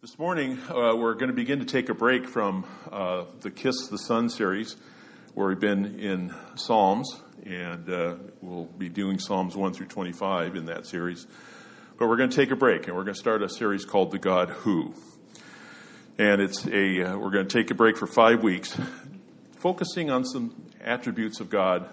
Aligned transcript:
This 0.00 0.16
morning, 0.16 0.60
uh, 0.70 0.94
we're 0.94 1.14
going 1.14 1.30
to 1.30 1.34
begin 1.34 1.58
to 1.58 1.64
take 1.64 1.88
a 1.88 1.94
break 1.94 2.28
from 2.28 2.64
uh, 2.92 3.24
the 3.40 3.50
Kiss 3.50 3.88
the 3.88 3.98
Son 3.98 4.30
series, 4.30 4.76
where 5.34 5.48
we've 5.48 5.58
been 5.58 5.98
in 5.98 6.32
Psalms, 6.54 7.20
and 7.44 7.90
uh, 7.90 8.14
we'll 8.40 8.66
be 8.66 8.88
doing 8.88 9.18
Psalms 9.18 9.56
1 9.56 9.72
through 9.72 9.88
25 9.88 10.54
in 10.54 10.66
that 10.66 10.86
series. 10.86 11.26
But 11.98 12.08
we're 12.08 12.16
going 12.16 12.30
to 12.30 12.36
take 12.36 12.52
a 12.52 12.56
break, 12.56 12.86
and 12.86 12.94
we're 12.94 13.02
going 13.02 13.16
to 13.16 13.20
start 13.20 13.42
a 13.42 13.48
series 13.48 13.84
called 13.84 14.12
The 14.12 14.20
God 14.20 14.50
Who. 14.50 14.94
And 16.16 16.40
it's 16.40 16.64
a, 16.68 17.02
uh, 17.02 17.18
we're 17.18 17.32
going 17.32 17.48
to 17.48 17.58
take 17.58 17.72
a 17.72 17.74
break 17.74 17.96
for 17.96 18.06
five 18.06 18.40
weeks, 18.40 18.78
focusing 19.56 20.12
on 20.12 20.24
some 20.24 20.64
attributes 20.80 21.40
of 21.40 21.50
God 21.50 21.88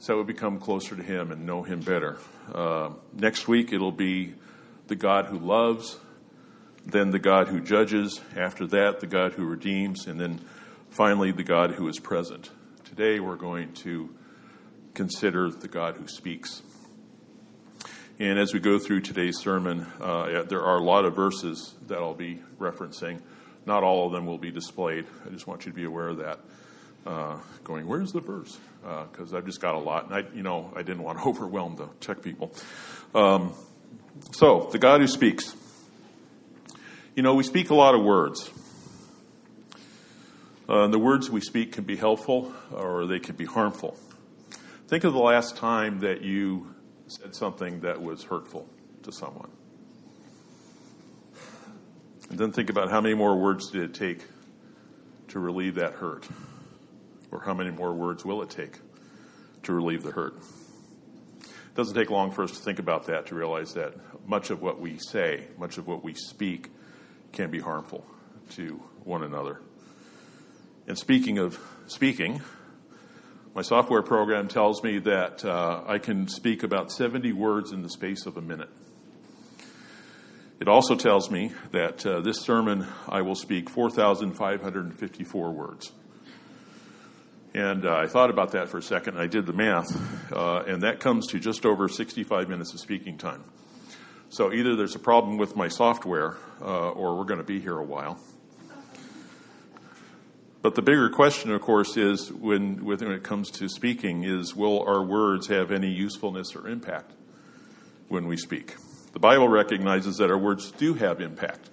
so 0.00 0.18
we 0.18 0.24
become 0.24 0.58
closer 0.58 0.96
to 0.96 1.02
Him 1.04 1.30
and 1.30 1.46
know 1.46 1.62
Him 1.62 1.78
better. 1.78 2.18
Uh, 2.52 2.90
next 3.12 3.46
week, 3.46 3.72
it'll 3.72 3.92
be 3.92 4.34
the 4.88 4.96
God 4.96 5.26
who 5.26 5.38
loves 5.38 5.96
then 6.86 7.10
the 7.10 7.18
God 7.18 7.48
who 7.48 7.60
judges, 7.60 8.20
after 8.36 8.66
that, 8.68 9.00
the 9.00 9.06
God 9.06 9.32
who 9.32 9.44
redeems, 9.46 10.06
and 10.06 10.20
then 10.20 10.40
finally, 10.90 11.32
the 11.32 11.42
God 11.42 11.72
who 11.72 11.88
is 11.88 11.98
present. 11.98 12.50
Today, 12.84 13.20
we're 13.20 13.36
going 13.36 13.72
to 13.74 14.14
consider 14.92 15.50
the 15.50 15.68
God 15.68 15.96
who 15.96 16.06
speaks. 16.06 16.62
And 18.18 18.38
as 18.38 18.54
we 18.54 18.60
go 18.60 18.78
through 18.78 19.00
today's 19.00 19.38
sermon, 19.38 19.86
uh, 20.00 20.44
there 20.44 20.62
are 20.62 20.76
a 20.76 20.82
lot 20.82 21.04
of 21.04 21.16
verses 21.16 21.74
that 21.88 21.98
I'll 21.98 22.14
be 22.14 22.40
referencing. 22.60 23.20
Not 23.66 23.82
all 23.82 24.06
of 24.06 24.12
them 24.12 24.26
will 24.26 24.38
be 24.38 24.52
displayed. 24.52 25.06
I 25.26 25.30
just 25.30 25.46
want 25.46 25.66
you 25.66 25.72
to 25.72 25.76
be 25.76 25.84
aware 25.84 26.08
of 26.08 26.18
that. 26.18 26.38
Uh, 27.06 27.38
going, 27.64 27.86
where's 27.86 28.12
the 28.12 28.20
verse? 28.20 28.58
Because 29.10 29.34
uh, 29.34 29.38
I've 29.38 29.46
just 29.46 29.60
got 29.60 29.74
a 29.74 29.78
lot, 29.78 30.06
and 30.06 30.14
I, 30.14 30.24
you 30.34 30.42
know, 30.42 30.72
I 30.76 30.82
didn't 30.82 31.02
want 31.02 31.18
to 31.18 31.24
overwhelm 31.28 31.76
the 31.76 31.88
tech 32.00 32.22
people. 32.22 32.52
Um, 33.14 33.52
so, 34.32 34.68
the 34.70 34.78
God 34.78 35.00
who 35.00 35.06
speaks. 35.06 35.56
You 37.16 37.22
know, 37.22 37.34
we 37.34 37.44
speak 37.44 37.70
a 37.70 37.76
lot 37.76 37.94
of 37.94 38.02
words. 38.02 38.50
Uh, 40.68 40.88
the 40.88 40.98
words 40.98 41.30
we 41.30 41.40
speak 41.40 41.70
can 41.70 41.84
be 41.84 41.94
helpful 41.94 42.52
or 42.72 43.06
they 43.06 43.20
can 43.20 43.36
be 43.36 43.44
harmful. 43.44 43.96
Think 44.88 45.04
of 45.04 45.12
the 45.12 45.20
last 45.20 45.56
time 45.56 46.00
that 46.00 46.22
you 46.22 46.74
said 47.06 47.36
something 47.36 47.82
that 47.82 48.02
was 48.02 48.24
hurtful 48.24 48.68
to 49.04 49.12
someone. 49.12 49.48
And 52.30 52.38
then 52.38 52.50
think 52.50 52.68
about 52.68 52.90
how 52.90 53.00
many 53.00 53.14
more 53.14 53.36
words 53.36 53.70
did 53.70 53.82
it 53.82 53.94
take 53.94 54.26
to 55.28 55.38
relieve 55.38 55.76
that 55.76 55.92
hurt? 55.92 56.26
Or 57.30 57.42
how 57.42 57.54
many 57.54 57.70
more 57.70 57.94
words 57.94 58.24
will 58.24 58.42
it 58.42 58.50
take 58.50 58.80
to 59.62 59.72
relieve 59.72 60.02
the 60.02 60.10
hurt? 60.10 60.34
It 61.42 61.76
doesn't 61.76 61.94
take 61.94 62.10
long 62.10 62.32
for 62.32 62.42
us 62.42 62.50
to 62.50 62.58
think 62.58 62.80
about 62.80 63.06
that 63.06 63.26
to 63.26 63.36
realize 63.36 63.74
that 63.74 63.94
much 64.26 64.50
of 64.50 64.60
what 64.62 64.80
we 64.80 64.98
say, 64.98 65.46
much 65.56 65.78
of 65.78 65.86
what 65.86 66.02
we 66.02 66.14
speak, 66.14 66.70
can 67.34 67.50
be 67.50 67.60
harmful 67.60 68.06
to 68.50 68.82
one 69.04 69.22
another. 69.22 69.60
And 70.86 70.98
speaking 70.98 71.38
of 71.38 71.58
speaking, 71.86 72.40
my 73.54 73.62
software 73.62 74.02
program 74.02 74.48
tells 74.48 74.82
me 74.82 74.98
that 75.00 75.44
uh, 75.44 75.82
I 75.86 75.98
can 75.98 76.28
speak 76.28 76.62
about 76.62 76.90
70 76.90 77.32
words 77.32 77.72
in 77.72 77.82
the 77.82 77.90
space 77.90 78.26
of 78.26 78.36
a 78.36 78.42
minute. 78.42 78.70
It 80.60 80.68
also 80.68 80.94
tells 80.94 81.30
me 81.30 81.52
that 81.72 82.06
uh, 82.06 82.20
this 82.20 82.40
sermon 82.40 82.86
I 83.08 83.22
will 83.22 83.34
speak 83.34 83.68
4,554 83.68 85.52
words. 85.52 85.92
And 87.54 87.86
uh, 87.86 87.94
I 87.94 88.06
thought 88.06 88.30
about 88.30 88.52
that 88.52 88.68
for 88.68 88.78
a 88.78 88.82
second. 88.82 89.18
I 89.18 89.26
did 89.26 89.46
the 89.46 89.52
math, 89.52 90.32
uh, 90.32 90.64
and 90.66 90.82
that 90.82 90.98
comes 90.98 91.28
to 91.28 91.38
just 91.38 91.64
over 91.64 91.88
65 91.88 92.48
minutes 92.48 92.74
of 92.74 92.80
speaking 92.80 93.16
time. 93.16 93.44
So 94.34 94.52
either 94.52 94.74
there's 94.74 94.96
a 94.96 94.98
problem 94.98 95.38
with 95.38 95.54
my 95.54 95.68
software, 95.68 96.36
uh, 96.60 96.90
or 96.90 97.16
we're 97.16 97.24
going 97.24 97.38
to 97.38 97.44
be 97.44 97.60
here 97.60 97.78
a 97.78 97.84
while. 97.84 98.18
But 100.60 100.74
the 100.74 100.82
bigger 100.82 101.08
question, 101.08 101.52
of 101.52 101.60
course, 101.60 101.96
is 101.96 102.32
when, 102.32 102.84
when 102.84 103.12
it 103.12 103.22
comes 103.22 103.48
to 103.52 103.68
speaking, 103.68 104.24
is 104.24 104.56
will 104.56 104.82
our 104.88 105.04
words 105.04 105.46
have 105.46 105.70
any 105.70 105.92
usefulness 105.92 106.56
or 106.56 106.66
impact 106.66 107.12
when 108.08 108.26
we 108.26 108.36
speak? 108.36 108.74
The 109.12 109.20
Bible 109.20 109.48
recognizes 109.48 110.16
that 110.16 110.32
our 110.32 110.38
words 110.38 110.72
do 110.72 110.94
have 110.94 111.20
impact. 111.20 111.70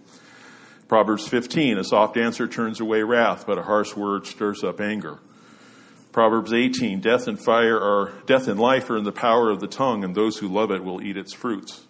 Proverbs 0.88 1.28
15, 1.28 1.80
a 1.80 1.84
soft 1.84 2.16
answer 2.16 2.48
turns 2.48 2.80
away 2.80 3.02
wrath, 3.02 3.48
but 3.48 3.58
a 3.58 3.64
harsh 3.64 3.96
word 3.96 4.28
stirs 4.28 4.64
up 4.64 4.80
anger. 4.80 5.18
Proverbs 6.12 6.54
18, 6.54 7.02
death 7.02 7.28
and 7.28 7.44
fire 7.44 7.80
are, 7.80 8.14
death 8.28 8.48
and 8.48 8.60
life 8.60 8.88
are 8.92 8.98
in 8.98 9.04
the 9.04 9.12
power 9.12 9.50
of 9.50 9.62
the 9.62 9.68
tongue, 9.68 10.04
and 10.04 10.14
those 10.14 10.38
who 10.38 10.48
love 10.48 10.70
it 10.70 10.84
will 10.84 11.02
eat 11.02 11.18
its 11.18 11.34
fruits. 11.34 11.88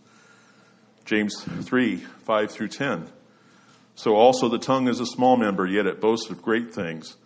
James 1.05 1.43
3 1.43 1.97
5 1.97 2.51
through 2.51 2.67
10. 2.67 3.07
So 3.95 4.15
also 4.15 4.49
the 4.49 4.57
tongue 4.57 4.87
is 4.87 4.99
a 4.99 5.05
small 5.05 5.37
member, 5.37 5.65
yet 5.65 5.85
it 5.85 6.01
boasts 6.01 6.29
of 6.29 6.41
great 6.41 6.73
things. 6.73 7.17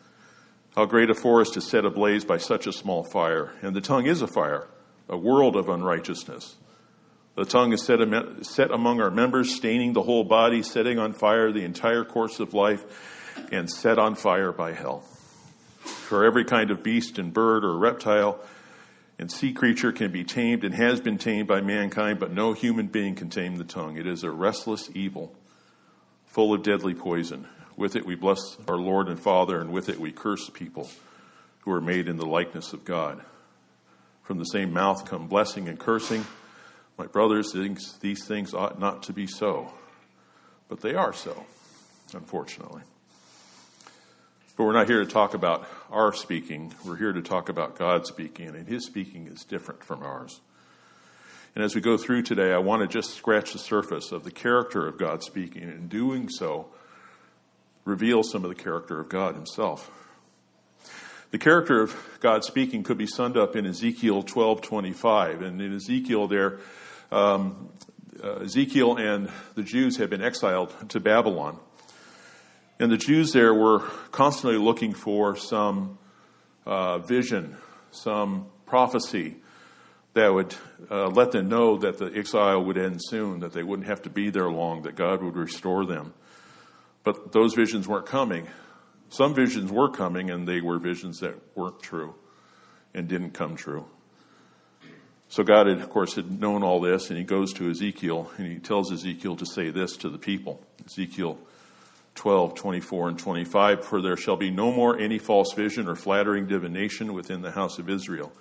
How 0.76 0.86
great 0.86 1.10
a 1.10 1.16
forest 1.16 1.56
is 1.56 1.66
set 1.66 1.86
ablaze 1.86 2.26
by 2.26 2.38
such 2.38 2.68
a 2.68 2.74
small 2.74 3.04
fire. 3.04 3.54
And 3.62 3.76
the 3.76 3.82
tongue 3.82 4.08
is 4.08 4.22
a 4.22 4.28
fire, 4.28 4.68
a 5.08 5.18
world 5.18 5.56
of 5.56 5.70
unrighteousness. 5.70 6.56
The 7.36 7.46
tongue 7.46 7.74
is 7.74 7.84
set, 7.84 8.00
set 8.46 8.72
among 8.72 9.02
our 9.02 9.12
members, 9.12 9.54
staining 9.54 9.94
the 9.94 10.04
whole 10.04 10.24
body, 10.24 10.64
setting 10.64 11.00
on 11.00 11.14
fire 11.14 11.52
the 11.52 11.64
entire 11.64 12.04
course 12.04 12.40
of 12.40 12.54
life, 12.54 12.84
and 13.52 13.70
set 13.70 14.00
on 14.00 14.16
fire 14.16 14.52
by 14.52 14.74
hell. 14.74 15.02
For 15.80 16.26
every 16.26 16.46
kind 16.46 16.72
of 16.72 16.82
beast 16.82 17.20
and 17.20 17.34
bird 17.34 17.64
or 17.64 17.78
reptile, 17.78 18.40
and 19.18 19.32
sea 19.32 19.54
creature 19.54 19.92
can 19.92 20.12
be 20.12 20.24
tamed 20.24 20.64
and 20.64 20.76
has 20.76 21.00
been 21.00 21.18
tamed 21.18 21.48
by 21.48 21.62
mankind, 21.62 22.20
but 22.20 22.32
no 22.32 22.54
human 22.54 22.88
being 22.88 23.16
can 23.16 23.30
tame 23.30 23.58
the 23.58 23.64
tongue. 23.64 23.98
It 23.98 24.08
is 24.08 24.24
a 24.24 24.32
restless 24.32 24.90
evil, 24.94 25.34
full 26.26 26.54
of 26.54 26.64
deadly 26.64 26.94
poison. 26.94 27.48
With 27.78 27.96
it 27.96 28.06
we 28.06 28.16
bless 28.16 28.58
our 28.68 28.78
Lord 28.78 29.08
and 29.08 29.20
Father, 29.20 29.60
and 29.60 29.72
with 29.72 29.90
it 29.90 30.00
we 30.00 30.12
curse 30.12 30.50
people 30.50 30.90
who 31.62 31.72
are 31.72 31.82
made 31.82 32.08
in 32.08 32.18
the 32.18 32.26
likeness 32.26 32.74
of 32.74 32.86
God. 32.86 33.24
From 34.24 34.38
the 34.38 34.46
same 34.46 34.74
mouth 34.74 35.06
come 35.06 35.28
blessing 35.28 35.68
and 35.68 35.80
cursing. 35.80 36.26
My 36.98 37.08
brothers, 37.08 37.54
these 38.02 38.26
things 38.26 38.54
ought 38.54 38.80
not 38.80 39.04
to 39.04 39.14
be 39.14 39.28
so, 39.28 39.74
but 40.68 40.82
they 40.82 40.94
are 40.94 41.14
so, 41.14 41.46
unfortunately. 42.14 42.82
But 44.56 44.64
we're 44.64 44.74
not 44.74 44.88
here 44.88 45.04
to 45.04 45.10
talk 45.10 45.34
about 45.34 45.68
our 45.92 46.14
speaking. 46.14 46.74
We're 46.86 46.96
here 46.96 47.12
to 47.12 47.22
talk 47.22 47.50
about 47.50 47.78
God 47.78 48.08
speaking, 48.08 48.48
and 48.48 48.68
His 48.68 48.86
speaking 48.86 49.28
is 49.28 49.44
different 49.44 49.84
from 49.84 50.02
ours. 50.02 50.40
And 51.56 51.64
as 51.64 51.76
we 51.76 51.82
go 51.82 51.98
through 51.98 52.22
today, 52.22 52.54
I 52.54 52.58
want 52.60 52.82
to 52.82 52.88
just 52.88 53.16
scratch 53.16 53.54
the 53.54 53.60
surface 53.60 54.12
of 54.14 54.24
the 54.24 54.32
character 54.32 54.88
of 54.88 54.98
God 54.98 55.24
speaking, 55.24 55.64
and 55.64 55.74
in 55.74 55.88
doing 55.88 56.30
so, 56.30 56.68
reveal 57.84 58.24
some 58.24 58.44
of 58.44 58.50
the 58.50 58.56
character 58.56 59.00
of 59.00 59.10
God 59.10 59.36
Himself. 59.36 59.92
The 61.32 61.38
character 61.38 61.82
of 61.82 62.18
God 62.22 62.46
speaking 62.46 62.84
could 62.84 62.98
be 62.98 63.08
summed 63.08 63.36
up 63.36 63.58
in 63.58 63.66
Ezekiel 63.66 64.24
12:25, 64.24 65.42
and 65.42 65.62
in 65.62 65.76
Ezekiel 65.76 66.28
there, 66.28 66.60
um, 67.12 67.70
uh, 68.24 68.36
Ezekiel 68.36 68.96
and 68.96 69.30
the 69.56 69.64
Jews 69.64 69.98
had 69.98 70.10
been 70.10 70.22
exiled 70.22 70.74
to 70.90 71.02
Babylon. 71.02 71.60
And 72.80 72.92
the 72.92 72.98
Jews 72.98 73.32
there 73.32 73.54
were 73.54 73.80
constantly 74.12 74.58
looking 74.60 74.94
for 74.94 75.36
some 75.36 75.98
uh, 76.66 77.00
vision, 77.00 77.56
some 77.92 78.48
prophecy 78.66 79.38
that 80.14 80.34
would 80.34 80.56
uh, 80.90 81.08
let 81.08 81.32
them 81.32 81.48
know 81.48 81.78
that 81.78 81.98
the 81.98 82.12
exile 82.16 82.64
would 82.64 82.78
end 82.78 83.00
soon, 83.02 83.40
that 83.42 83.54
they 83.54 83.64
wouldn't 83.64 83.88
have 83.88 84.02
to 84.02 84.10
be 84.10 84.30
there 84.30 84.50
long, 84.50 84.82
that 84.84 84.96
God 84.96 85.22
would 85.22 85.36
restore 85.36 85.86
them. 85.86 86.14
But 87.04 87.32
those 87.32 87.54
visions 87.54 87.88
weren't 87.88 88.06
coming. 88.06 88.48
Some 89.10 89.34
visions 89.34 89.72
were 89.72 89.90
coming, 89.90 90.30
and 90.30 90.48
they 90.48 90.62
were 90.62 90.80
visions 90.80 91.20
that 91.20 91.36
weren't 91.56 91.82
true 91.82 92.16
and 92.94 93.08
didn't 93.08 93.32
come 93.32 93.56
true. 93.56 93.86
So 95.28 95.44
God, 95.44 95.68
had, 95.68 95.80
of 95.80 95.90
course, 95.90 96.16
had 96.16 96.40
known 96.40 96.64
all 96.64 96.80
this, 96.80 97.10
and 97.10 97.18
he 97.18 97.24
goes 97.24 97.52
to 97.54 97.70
Ezekiel, 97.70 98.32
and 98.38 98.48
he 98.48 98.60
tells 98.60 98.92
Ezekiel 98.92 99.36
to 99.38 99.46
say 99.46 99.70
this 99.70 99.98
to 99.98 100.10
the 100.10 100.18
people. 100.18 100.62
Ezekiel 100.86 101.38
12, 102.16 102.56
24, 102.56 103.10
and 103.10 103.20
25. 103.20 103.86
For 103.86 104.02
there 104.02 104.18
shall 104.18 104.38
be 104.38 104.50
no 104.50 104.72
more 104.72 104.98
any 104.98 105.20
false 105.20 105.54
vision 105.54 105.88
or 105.88 105.96
flattering 105.96 106.48
divination 106.48 107.14
within 107.14 107.42
the 107.42 107.52
house 107.52 107.78
of 107.78 107.90
Israel. 107.90 108.32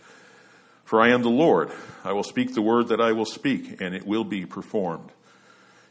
For 0.85 1.01
I 1.01 1.11
am 1.11 1.23
the 1.23 1.29
Lord. 1.29 1.71
I 2.05 2.13
will 2.13 2.23
speak 2.23 2.55
the 2.55 2.63
word 2.63 2.89
that 2.89 3.01
I 3.01 3.13
will 3.13 3.25
speak, 3.25 3.81
and 3.81 3.95
it 3.95 4.07
will 4.07 4.25
be 4.25 4.47
performed. 4.47 5.11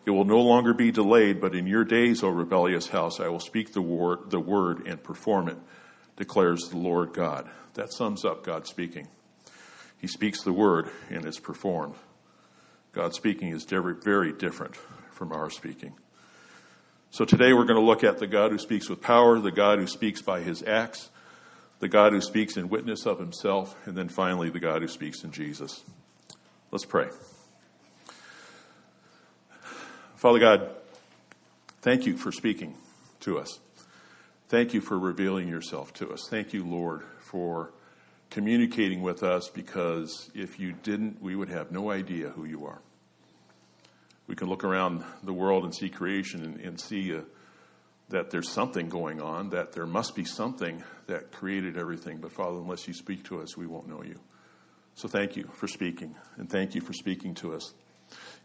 It 0.06 0.12
will 0.12 0.26
no 0.26 0.40
longer 0.40 0.74
be 0.74 0.92
delayed, 0.92 1.40
but 1.40 1.56
in 1.56 1.66
your 1.66 1.86
days, 1.86 2.24
O 2.24 2.30
rebellious 2.30 2.90
house, 2.90 3.20
I 3.20 3.30
will 3.30 3.40
speak 3.40 3.74
the 3.74 3.82
word, 3.82 4.30
the 4.30 4.40
word 4.40 4.86
and 4.86 5.02
perform 5.02 5.48
it, 5.48 5.58
declares 6.18 6.70
the 6.70 6.78
Lord 6.78 7.14
God. 7.14 7.50
That 7.76 7.94
sums 7.94 8.26
up 8.26 8.44
God 8.44 8.68
speaking. 8.68 9.08
He 9.98 10.08
speaks 10.08 10.44
the 10.44 10.54
word 10.54 10.90
and 11.10 11.26
it's 11.26 11.40
performed. 11.40 11.96
God 12.92 13.16
speaking 13.16 13.50
is 13.50 13.64
very 13.64 14.34
different 14.34 14.76
from 15.12 15.32
our 15.32 15.50
speaking. 15.50 15.94
So 17.14 17.26
today 17.26 17.54
we're 17.54 17.66
going 17.66 17.80
to 17.80 17.86
look 17.86 18.04
at 18.04 18.18
the 18.18 18.26
God 18.26 18.52
who 18.52 18.58
speaks 18.58 18.90
with 18.90 19.00
power, 19.00 19.40
the 19.40 19.52
God 19.52 19.78
who 19.78 19.86
speaks 19.86 20.20
by 20.20 20.42
his 20.42 20.64
acts, 20.64 21.12
the 21.78 21.88
God 21.88 22.12
who 22.12 22.22
speaks 22.22 22.58
in 22.58 22.70
witness 22.70 23.06
of 23.06 23.20
himself, 23.20 23.76
and 23.86 23.96
then 23.96 24.10
finally 24.10 24.50
the 24.50 24.60
God 24.60 24.82
who 24.82 24.88
speaks 24.88 25.24
in 25.24 25.32
Jesus. 25.32 25.84
Let's 26.72 26.86
pray. 26.86 27.10
Father 30.16 30.40
God, 30.40 30.70
Thank 31.84 32.06
you 32.06 32.16
for 32.16 32.32
speaking 32.32 32.76
to 33.20 33.38
us. 33.38 33.60
Thank 34.48 34.74
you 34.74 34.80
for 34.80 34.98
revealing 34.98 35.50
yourself 35.50 35.94
to 35.96 36.14
us. 36.14 36.30
Thank 36.30 36.54
you, 36.54 36.66
Lord, 36.66 37.02
for 37.20 37.74
communicating 38.30 39.02
with 39.02 39.22
us 39.22 39.50
because 39.50 40.32
if 40.34 40.62
you 40.62 40.72
didn't, 40.72 41.22
we 41.22 41.36
would 41.36 41.50
have 41.50 41.74
no 41.74 41.92
idea 41.92 42.30
who 42.30 42.46
you 42.46 42.66
are. 42.66 42.80
We 44.28 44.36
can 44.36 44.48
look 44.48 44.64
around 44.64 45.04
the 45.24 45.34
world 45.34 45.64
and 45.64 45.76
see 45.76 45.90
creation 45.90 46.44
and, 46.44 46.60
and 46.60 46.80
see 46.80 47.16
uh, 47.16 47.22
that 48.10 48.30
there's 48.30 48.50
something 48.50 48.90
going 48.90 49.22
on, 49.22 49.50
that 49.50 49.74
there 49.74 49.86
must 49.86 50.16
be 50.16 50.24
something 50.24 50.84
that 51.08 51.32
created 51.32 51.78
everything. 51.78 52.18
But 52.18 52.32
Father, 52.32 52.58
unless 52.58 52.88
you 52.88 52.94
speak 52.94 53.24
to 53.26 53.42
us, 53.42 53.58
we 53.58 53.68
won't 53.68 53.88
know 53.88 54.04
you. 54.04 54.20
So 54.96 55.08
thank 55.08 55.36
you 55.36 55.50
for 55.54 55.68
speaking, 55.68 56.16
and 56.38 56.50
thank 56.50 56.76
you 56.76 56.82
for 56.82 56.94
speaking 56.94 57.34
to 57.36 57.54
us. 57.54 57.74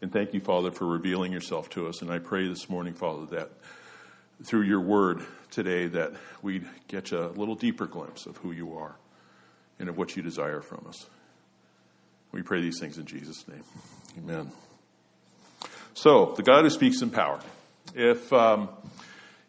And 0.01 0.11
thank 0.11 0.33
you, 0.33 0.39
Father, 0.39 0.71
for 0.71 0.85
revealing 0.85 1.31
yourself 1.31 1.69
to 1.71 1.87
us. 1.87 2.01
And 2.01 2.11
I 2.11 2.19
pray 2.19 2.47
this 2.47 2.69
morning, 2.69 2.93
Father, 2.93 3.25
that 3.37 3.51
through 4.43 4.63
your 4.63 4.81
word 4.81 5.21
today, 5.51 5.87
that 5.87 6.13
we'd 6.41 6.65
get 6.87 7.11
a 7.11 7.27
little 7.27 7.55
deeper 7.55 7.85
glimpse 7.85 8.25
of 8.25 8.37
who 8.37 8.51
you 8.51 8.77
are 8.77 8.95
and 9.77 9.89
of 9.89 9.97
what 9.97 10.15
you 10.15 10.23
desire 10.23 10.61
from 10.61 10.85
us. 10.87 11.05
We 12.31 12.41
pray 12.41 12.61
these 12.61 12.79
things 12.79 12.97
in 12.97 13.05
Jesus' 13.05 13.47
name. 13.47 13.63
Amen. 14.17 14.51
So, 16.01 16.33
the 16.37 16.43
God 16.43 16.63
who 16.63 16.69
speaks 16.69 17.01
in 17.01 17.09
power. 17.09 17.41
If 17.93 18.31
um, 18.31 18.69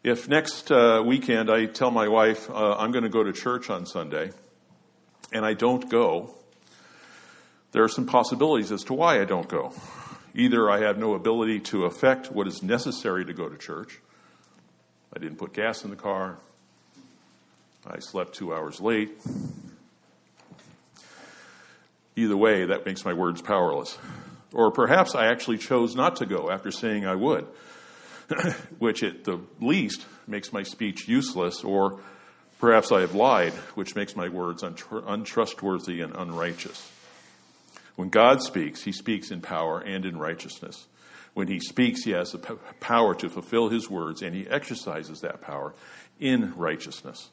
if 0.03 0.27
next 0.27 0.69
uh, 0.69 1.01
weekend 1.05 1.49
I 1.49 1.65
tell 1.65 1.91
my 1.91 2.09
wife 2.09 2.49
uh, 2.49 2.75
I'm 2.77 2.91
going 2.91 3.05
to 3.05 3.09
go 3.09 3.23
to 3.23 3.31
church 3.31 3.69
on 3.69 3.85
Sunday, 3.85 4.31
and 5.31 5.45
I 5.45 5.53
don't 5.53 5.89
go, 5.89 6.35
there 7.71 7.85
are 7.85 7.87
some 7.87 8.05
possibilities 8.05 8.69
as 8.73 8.83
to 8.83 8.93
why 8.93 9.21
I 9.21 9.23
don't 9.23 9.47
go. 9.47 9.73
Either 10.35 10.69
I 10.69 10.81
have 10.81 10.97
no 10.97 11.13
ability 11.13 11.61
to 11.71 11.85
affect 11.85 12.33
what 12.33 12.49
is 12.49 12.61
necessary 12.61 13.23
to 13.23 13.31
go 13.31 13.47
to 13.47 13.57
church. 13.57 13.99
I 15.15 15.19
didn't 15.19 15.37
put 15.37 15.53
gas 15.53 15.85
in 15.85 15.89
the 15.89 15.95
car. 15.95 16.37
I 17.87 17.99
slept 17.99 18.35
two 18.35 18.53
hours 18.53 18.81
late. 18.81 19.11
Either 22.17 22.35
way, 22.35 22.65
that 22.65 22.85
makes 22.85 23.05
my 23.05 23.13
words 23.13 23.41
powerless. 23.41 23.97
Or 24.53 24.71
perhaps 24.71 25.15
I 25.15 25.27
actually 25.27 25.57
chose 25.57 25.95
not 25.95 26.17
to 26.17 26.25
go 26.25 26.49
after 26.51 26.71
saying 26.71 27.05
I 27.05 27.15
would, 27.15 27.47
which 28.79 29.03
at 29.03 29.23
the 29.23 29.39
least 29.59 30.05
makes 30.27 30.51
my 30.51 30.63
speech 30.63 31.07
useless. 31.07 31.63
Or 31.63 31.99
perhaps 32.59 32.91
I 32.91 33.01
have 33.01 33.15
lied, 33.15 33.53
which 33.75 33.95
makes 33.95 34.15
my 34.15 34.29
words 34.29 34.63
untrustworthy 34.63 36.01
and 36.01 36.15
unrighteous. 36.15 36.91
When 37.95 38.09
God 38.09 38.41
speaks, 38.41 38.83
he 38.83 38.91
speaks 38.91 39.31
in 39.31 39.41
power 39.41 39.79
and 39.79 40.05
in 40.05 40.17
righteousness. 40.17 40.87
When 41.33 41.47
he 41.47 41.59
speaks, 41.59 42.03
he 42.03 42.11
has 42.11 42.31
the 42.31 42.39
power 42.79 43.15
to 43.15 43.29
fulfill 43.29 43.69
his 43.69 43.89
words, 43.89 44.21
and 44.21 44.35
he 44.35 44.47
exercises 44.47 45.21
that 45.21 45.41
power 45.41 45.73
in 46.19 46.53
righteousness. 46.55 47.29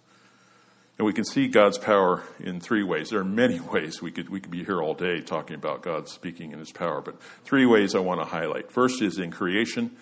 And 0.99 1.07
we 1.07 1.13
can 1.13 1.25
see 1.25 1.47
God's 1.47 1.79
power 1.79 2.25
in 2.41 2.61
three 2.61 2.83
ways. 2.83 3.11
There 3.11 3.21
are 3.21 3.25
many 3.25 3.61
ways 3.73 4.03
we 4.03 4.11
could 4.11 4.29
we 4.29 4.41
could 4.41 4.51
be 4.51 4.65
here 4.65 4.83
all 4.83 4.95
day 4.95 5.21
talking 5.21 5.55
about 5.55 5.83
God 5.83 6.09
speaking 6.09 6.53
in 6.53 6.59
his 6.59 6.73
power, 6.73 7.01
but 7.01 7.21
three 7.45 7.67
ways 7.67 7.95
I 7.95 8.01
want 8.01 8.21
to 8.21 8.27
highlight. 8.27 8.71
First 8.71 9.01
is 9.01 9.19
in 9.19 9.31
creation. 9.31 9.97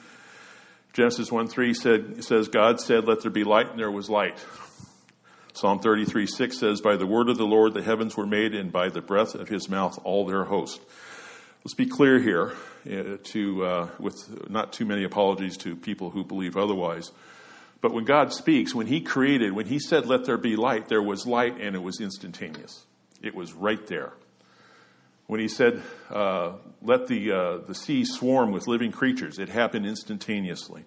Genesis 0.96 1.30
1 1.30 1.48
3 1.48 1.74
said, 1.74 2.24
says, 2.24 2.48
God 2.48 2.80
said, 2.80 3.06
Let 3.06 3.20
there 3.20 3.30
be 3.30 3.44
light, 3.44 3.68
and 3.68 3.78
there 3.78 3.90
was 3.90 4.08
light. 4.08 4.42
Psalm 5.52 5.78
33 5.78 6.26
6 6.26 6.58
says, 6.58 6.80
By 6.80 6.96
the 6.96 7.06
word 7.06 7.28
of 7.28 7.36
the 7.36 7.44
Lord 7.44 7.74
the 7.74 7.82
heavens 7.82 8.16
were 8.16 8.26
made, 8.26 8.54
and 8.54 8.72
by 8.72 8.88
the 8.88 9.02
breath 9.02 9.34
of 9.34 9.48
his 9.48 9.68
mouth 9.68 9.98
all 10.04 10.24
their 10.24 10.44
host. 10.44 10.80
Let's 11.64 11.74
be 11.74 11.84
clear 11.84 12.18
here, 12.18 12.52
uh, 12.86 13.18
to, 13.22 13.64
uh, 13.64 13.88
with 13.98 14.48
not 14.48 14.72
too 14.72 14.86
many 14.86 15.04
apologies 15.04 15.58
to 15.58 15.76
people 15.76 16.10
who 16.10 16.24
believe 16.24 16.56
otherwise. 16.56 17.10
But 17.80 17.92
when 17.92 18.04
God 18.04 18.32
speaks, 18.32 18.74
when 18.74 18.86
He 18.86 19.00
created, 19.00 19.52
when 19.52 19.66
He 19.66 19.78
said, 19.78 20.06
Let 20.06 20.24
there 20.24 20.38
be 20.38 20.56
light, 20.56 20.88
there 20.88 21.02
was 21.02 21.26
light 21.26 21.60
and 21.60 21.76
it 21.76 21.82
was 21.82 22.00
instantaneous. 22.00 22.84
It 23.22 23.34
was 23.34 23.52
right 23.52 23.84
there. 23.86 24.12
When 25.26 25.40
He 25.40 25.48
said, 25.48 25.82
uh, 26.10 26.52
Let 26.82 27.06
the, 27.06 27.32
uh, 27.32 27.56
the 27.66 27.74
sea 27.74 28.04
swarm 28.04 28.52
with 28.52 28.66
living 28.66 28.92
creatures, 28.92 29.38
it 29.38 29.48
happened 29.48 29.86
instantaneously. 29.86 30.84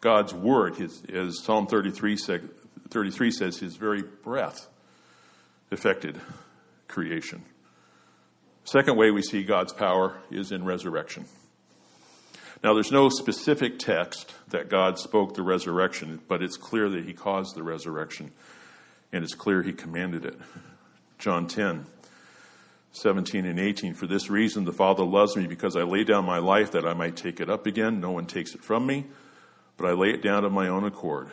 God's 0.00 0.32
word, 0.32 0.76
his, 0.76 1.02
as 1.12 1.42
Psalm 1.42 1.66
33 1.66 2.16
said, 2.16 2.48
33 2.90 3.30
says 3.30 3.58
his 3.58 3.76
very 3.76 4.02
breath 4.02 4.68
affected 5.70 6.20
creation. 6.86 7.42
Second 8.64 8.96
way 8.96 9.10
we 9.10 9.22
see 9.22 9.42
God's 9.42 9.72
power 9.72 10.18
is 10.30 10.52
in 10.52 10.64
resurrection. 10.64 11.24
Now, 12.64 12.74
there's 12.74 12.92
no 12.92 13.08
specific 13.08 13.78
text 13.78 14.34
that 14.48 14.68
God 14.68 14.98
spoke 14.98 15.34
the 15.34 15.42
resurrection, 15.42 16.20
but 16.26 16.42
it's 16.42 16.56
clear 16.56 16.88
that 16.88 17.04
he 17.04 17.12
caused 17.12 17.54
the 17.54 17.62
resurrection, 17.62 18.32
and 19.12 19.22
it's 19.22 19.34
clear 19.34 19.62
he 19.62 19.72
commanded 19.72 20.24
it. 20.24 20.38
John 21.18 21.46
10, 21.46 21.86
17 22.92 23.44
and 23.44 23.60
18. 23.60 23.94
For 23.94 24.06
this 24.06 24.30
reason, 24.30 24.64
the 24.64 24.72
Father 24.72 25.04
loves 25.04 25.36
me 25.36 25.46
because 25.46 25.76
I 25.76 25.82
lay 25.82 26.04
down 26.04 26.24
my 26.24 26.38
life 26.38 26.72
that 26.72 26.86
I 26.86 26.94
might 26.94 27.16
take 27.16 27.40
it 27.40 27.50
up 27.50 27.66
again. 27.66 28.00
No 28.00 28.10
one 28.10 28.26
takes 28.26 28.54
it 28.54 28.64
from 28.64 28.86
me, 28.86 29.04
but 29.76 29.86
I 29.86 29.92
lay 29.92 30.10
it 30.10 30.22
down 30.22 30.44
of 30.44 30.52
my 30.52 30.68
own 30.68 30.84
accord. 30.84 31.28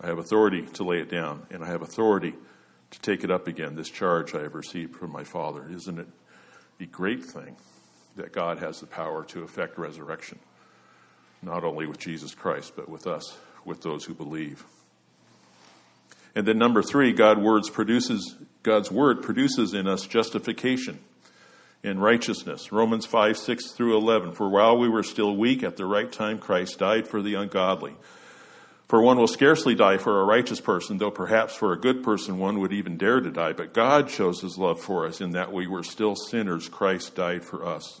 I 0.00 0.08
have 0.08 0.18
authority 0.18 0.62
to 0.62 0.84
lay 0.84 0.98
it 0.98 1.10
down, 1.10 1.46
and 1.50 1.64
I 1.64 1.68
have 1.68 1.82
authority 1.82 2.34
to 2.90 3.00
take 3.00 3.24
it 3.24 3.30
up 3.30 3.46
again. 3.46 3.76
This 3.76 3.88
charge 3.88 4.34
I 4.34 4.42
have 4.42 4.54
received 4.54 4.96
from 4.96 5.12
my 5.12 5.24
Father. 5.24 5.68
Isn't 5.70 5.98
it 5.98 6.08
a 6.80 6.86
great 6.86 7.24
thing 7.24 7.56
that 8.16 8.32
God 8.32 8.58
has 8.58 8.80
the 8.80 8.86
power 8.86 9.24
to 9.26 9.42
effect 9.42 9.78
resurrection? 9.78 10.38
Not 11.46 11.62
only 11.62 11.86
with 11.86 12.00
Jesus 12.00 12.34
Christ, 12.34 12.72
but 12.74 12.88
with 12.88 13.06
us, 13.06 13.38
with 13.64 13.80
those 13.80 14.04
who 14.04 14.14
believe. 14.14 14.64
And 16.34 16.44
then 16.44 16.58
number 16.58 16.82
three, 16.82 17.12
God 17.12 17.38
words 17.38 17.70
produces, 17.70 18.34
God's 18.64 18.90
word 18.90 19.22
produces 19.22 19.72
in 19.72 19.86
us 19.86 20.08
justification 20.08 20.98
and 21.84 22.02
righteousness. 22.02 22.72
Romans 22.72 23.06
5, 23.06 23.38
6 23.38 23.70
through 23.70 23.96
11. 23.96 24.32
For 24.32 24.48
while 24.48 24.76
we 24.76 24.88
were 24.88 25.04
still 25.04 25.36
weak, 25.36 25.62
at 25.62 25.76
the 25.76 25.86
right 25.86 26.10
time 26.10 26.40
Christ 26.40 26.80
died 26.80 27.06
for 27.06 27.22
the 27.22 27.34
ungodly. 27.34 27.94
For 28.88 29.00
one 29.00 29.16
will 29.16 29.28
scarcely 29.28 29.76
die 29.76 29.98
for 29.98 30.20
a 30.20 30.24
righteous 30.24 30.60
person, 30.60 30.98
though 30.98 31.12
perhaps 31.12 31.54
for 31.54 31.72
a 31.72 31.78
good 31.78 32.02
person 32.02 32.38
one 32.38 32.58
would 32.58 32.72
even 32.72 32.96
dare 32.96 33.20
to 33.20 33.30
die. 33.30 33.52
But 33.52 33.72
God 33.72 34.10
shows 34.10 34.40
his 34.40 34.58
love 34.58 34.80
for 34.80 35.06
us 35.06 35.20
in 35.20 35.30
that 35.30 35.52
we 35.52 35.68
were 35.68 35.84
still 35.84 36.16
sinners, 36.16 36.68
Christ 36.68 37.14
died 37.14 37.44
for 37.44 37.64
us. 37.64 38.00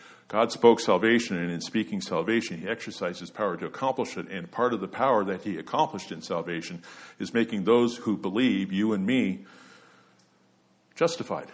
God 0.31 0.49
spoke 0.49 0.79
salvation, 0.79 1.37
and 1.37 1.51
in 1.51 1.59
speaking 1.59 1.99
salvation, 1.99 2.57
He 2.57 2.69
exercised 2.69 3.19
His 3.19 3.29
power 3.29 3.57
to 3.57 3.65
accomplish 3.65 4.15
it. 4.15 4.29
And 4.29 4.49
part 4.49 4.73
of 4.73 4.79
the 4.79 4.87
power 4.87 5.25
that 5.25 5.43
He 5.43 5.57
accomplished 5.57 6.09
in 6.09 6.21
salvation 6.21 6.83
is 7.19 7.33
making 7.33 7.65
those 7.65 7.97
who 7.97 8.15
believe, 8.15 8.71
you 8.71 8.93
and 8.93 9.05
me, 9.05 9.39
justified 10.95 11.47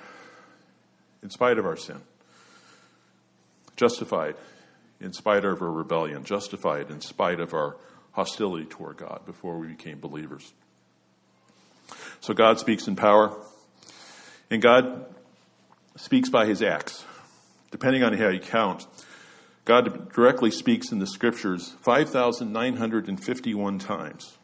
in 1.23 1.31
spite 1.31 1.57
of 1.57 1.65
our 1.65 1.75
sin, 1.75 1.99
justified 3.75 4.35
in 5.01 5.11
spite 5.11 5.43
of 5.43 5.59
our 5.59 5.71
rebellion, 5.71 6.23
justified 6.23 6.91
in 6.91 7.01
spite 7.01 7.39
of 7.39 7.55
our 7.55 7.77
hostility 8.11 8.65
toward 8.65 8.97
God 8.97 9.21
before 9.25 9.57
we 9.57 9.69
became 9.69 9.99
believers. 9.99 10.53
So 12.19 12.35
God 12.35 12.59
speaks 12.59 12.87
in 12.87 12.95
power, 12.95 13.35
and 14.51 14.61
God 14.61 15.07
speaks 15.95 16.29
by 16.29 16.45
his 16.45 16.61
acts. 16.61 17.03
Depending 17.71 18.03
on 18.03 18.13
how 18.13 18.29
you 18.29 18.39
count, 18.39 18.87
God 19.65 20.13
directly 20.13 20.51
speaks 20.51 20.91
in 20.91 20.99
the 20.99 21.07
scriptures 21.07 21.75
5,951 21.81 23.79
times. 23.79 24.37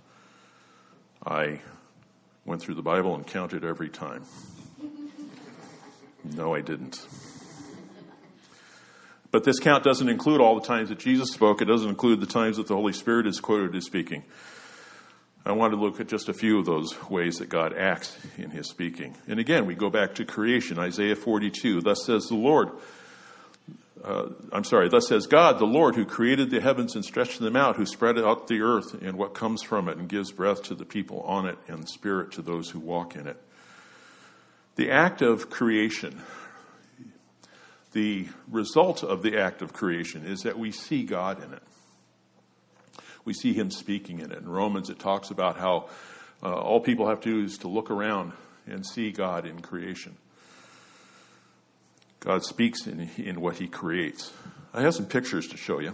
I 1.26 1.62
went 2.46 2.62
through 2.62 2.76
the 2.76 2.82
Bible 2.82 3.16
and 3.16 3.26
counted 3.26 3.64
every 3.64 3.90
time. 3.90 4.24
No, 6.24 6.54
I 6.54 6.62
didn't. 6.62 7.06
But 9.32 9.46
this 9.46 9.60
count 9.60 9.84
doesn't 9.84 10.10
include 10.10 10.42
all 10.42 10.60
the 10.60 10.66
times 10.66 10.90
that 10.90 11.00
Jesus 11.00 11.32
spoke. 11.32 11.62
It 11.62 11.66
doesn't 11.66 11.90
include 11.90 12.20
the 12.20 12.28
times 12.28 12.58
that 12.58 12.68
the 12.68 12.76
Holy 12.76 12.94
Spirit 12.94 13.26
is 13.26 13.40
quoted 13.40 13.76
as 13.76 13.86
speaking. 13.86 14.24
I 15.46 15.52
want 15.54 15.74
to 15.74 15.80
look 15.80 16.00
at 16.00 16.08
just 16.08 16.30
a 16.30 16.34
few 16.34 16.60
of 16.60 16.66
those 16.66 17.10
ways 17.10 17.40
that 17.40 17.50
God 17.50 17.74
acts 17.78 18.18
in 18.38 18.52
his 18.52 18.70
speaking. 18.70 19.18
And 19.28 19.40
again, 19.40 19.66
we 19.66 19.76
go 19.76 19.90
back 19.90 20.16
to 20.16 20.26
creation, 20.26 20.80
Isaiah 20.80 21.16
42. 21.16 21.82
Thus 21.82 22.06
says 22.06 22.28
the 22.28 22.36
Lord, 22.36 22.70
uh, 24.04 24.30
I'm 24.52 24.66
sorry, 24.66 24.90
thus 24.90 25.08
says 25.08 25.28
God, 25.28 25.60
the 25.60 25.66
Lord, 25.66 25.96
who 25.96 26.06
created 26.06 26.50
the 26.50 26.60
heavens 26.60 26.96
and 26.96 27.06
stretched 27.06 27.40
them 27.40 27.56
out, 27.56 27.78
who 27.78 27.86
spread 27.86 28.18
out 28.18 28.48
the 28.48 28.62
earth 28.62 29.02
and 29.02 29.18
what 29.18 29.34
comes 29.34 29.64
from 29.64 29.88
it, 29.88 29.98
and 29.98 30.10
gives 30.10 30.32
breath 30.32 30.64
to 30.64 30.76
the 30.76 30.86
people 30.86 31.22
on 31.22 31.46
it 31.46 31.58
and 31.68 31.88
spirit 31.88 32.34
to 32.34 32.42
those 32.42 32.70
who 32.70 32.80
walk 32.80 33.16
in 33.16 33.28
it. 33.28 33.42
The 34.76 34.92
act 34.92 35.22
of 35.22 35.50
creation, 35.50 36.22
the 37.94 38.28
result 38.50 39.04
of 39.04 39.22
the 39.22 39.40
act 39.40 39.62
of 39.62 39.72
creation 39.72 40.26
is 40.26 40.42
that 40.42 40.60
we 40.60 40.72
see 40.72 41.04
God 41.04 41.42
in 41.42 41.54
it. 41.54 41.64
We 43.24 43.34
see 43.34 43.54
Him 43.54 43.72
speaking 43.72 44.20
in 44.20 44.32
it. 44.32 44.40
In 44.40 44.50
Romans, 44.50 44.90
it 44.90 45.00
talks 45.00 45.30
about 45.30 45.58
how 45.58 45.88
uh, 46.42 46.54
all 46.54 46.82
people 46.82 47.08
have 47.08 47.22
to 47.22 47.30
do 47.30 47.46
is 47.46 47.60
to 47.60 47.70
look 47.70 47.90
around 47.90 48.34
and 48.68 48.86
see 48.86 49.12
God 49.12 49.46
in 49.46 49.62
creation. 49.62 50.18
God 52.24 52.46
speaks 52.46 52.88
in, 52.88 53.10
in 53.18 53.42
what 53.42 53.58
He 53.58 53.68
creates. 53.68 54.32
I 54.74 54.82
have 54.82 54.96
some 54.96 55.06
pictures 55.06 55.48
to 55.50 55.58
show 55.58 55.80
you. 55.80 55.94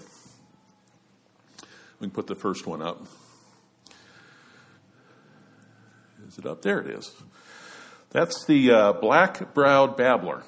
We 2.00 2.05
can 2.05 2.12
put 2.12 2.27
the 2.27 2.36
first 2.36 2.67
one 2.67 2.83
up. 2.83 3.07
Is 6.27 6.38
it 6.38 6.45
up? 6.45 6.62
There 6.62 6.79
it 6.79 6.88
is. 6.88 7.12
That's 8.12 8.45
the 8.45 8.71
uh, 8.71 8.93
black 8.93 9.55
browed 9.55 9.98
babbler. 9.98 10.43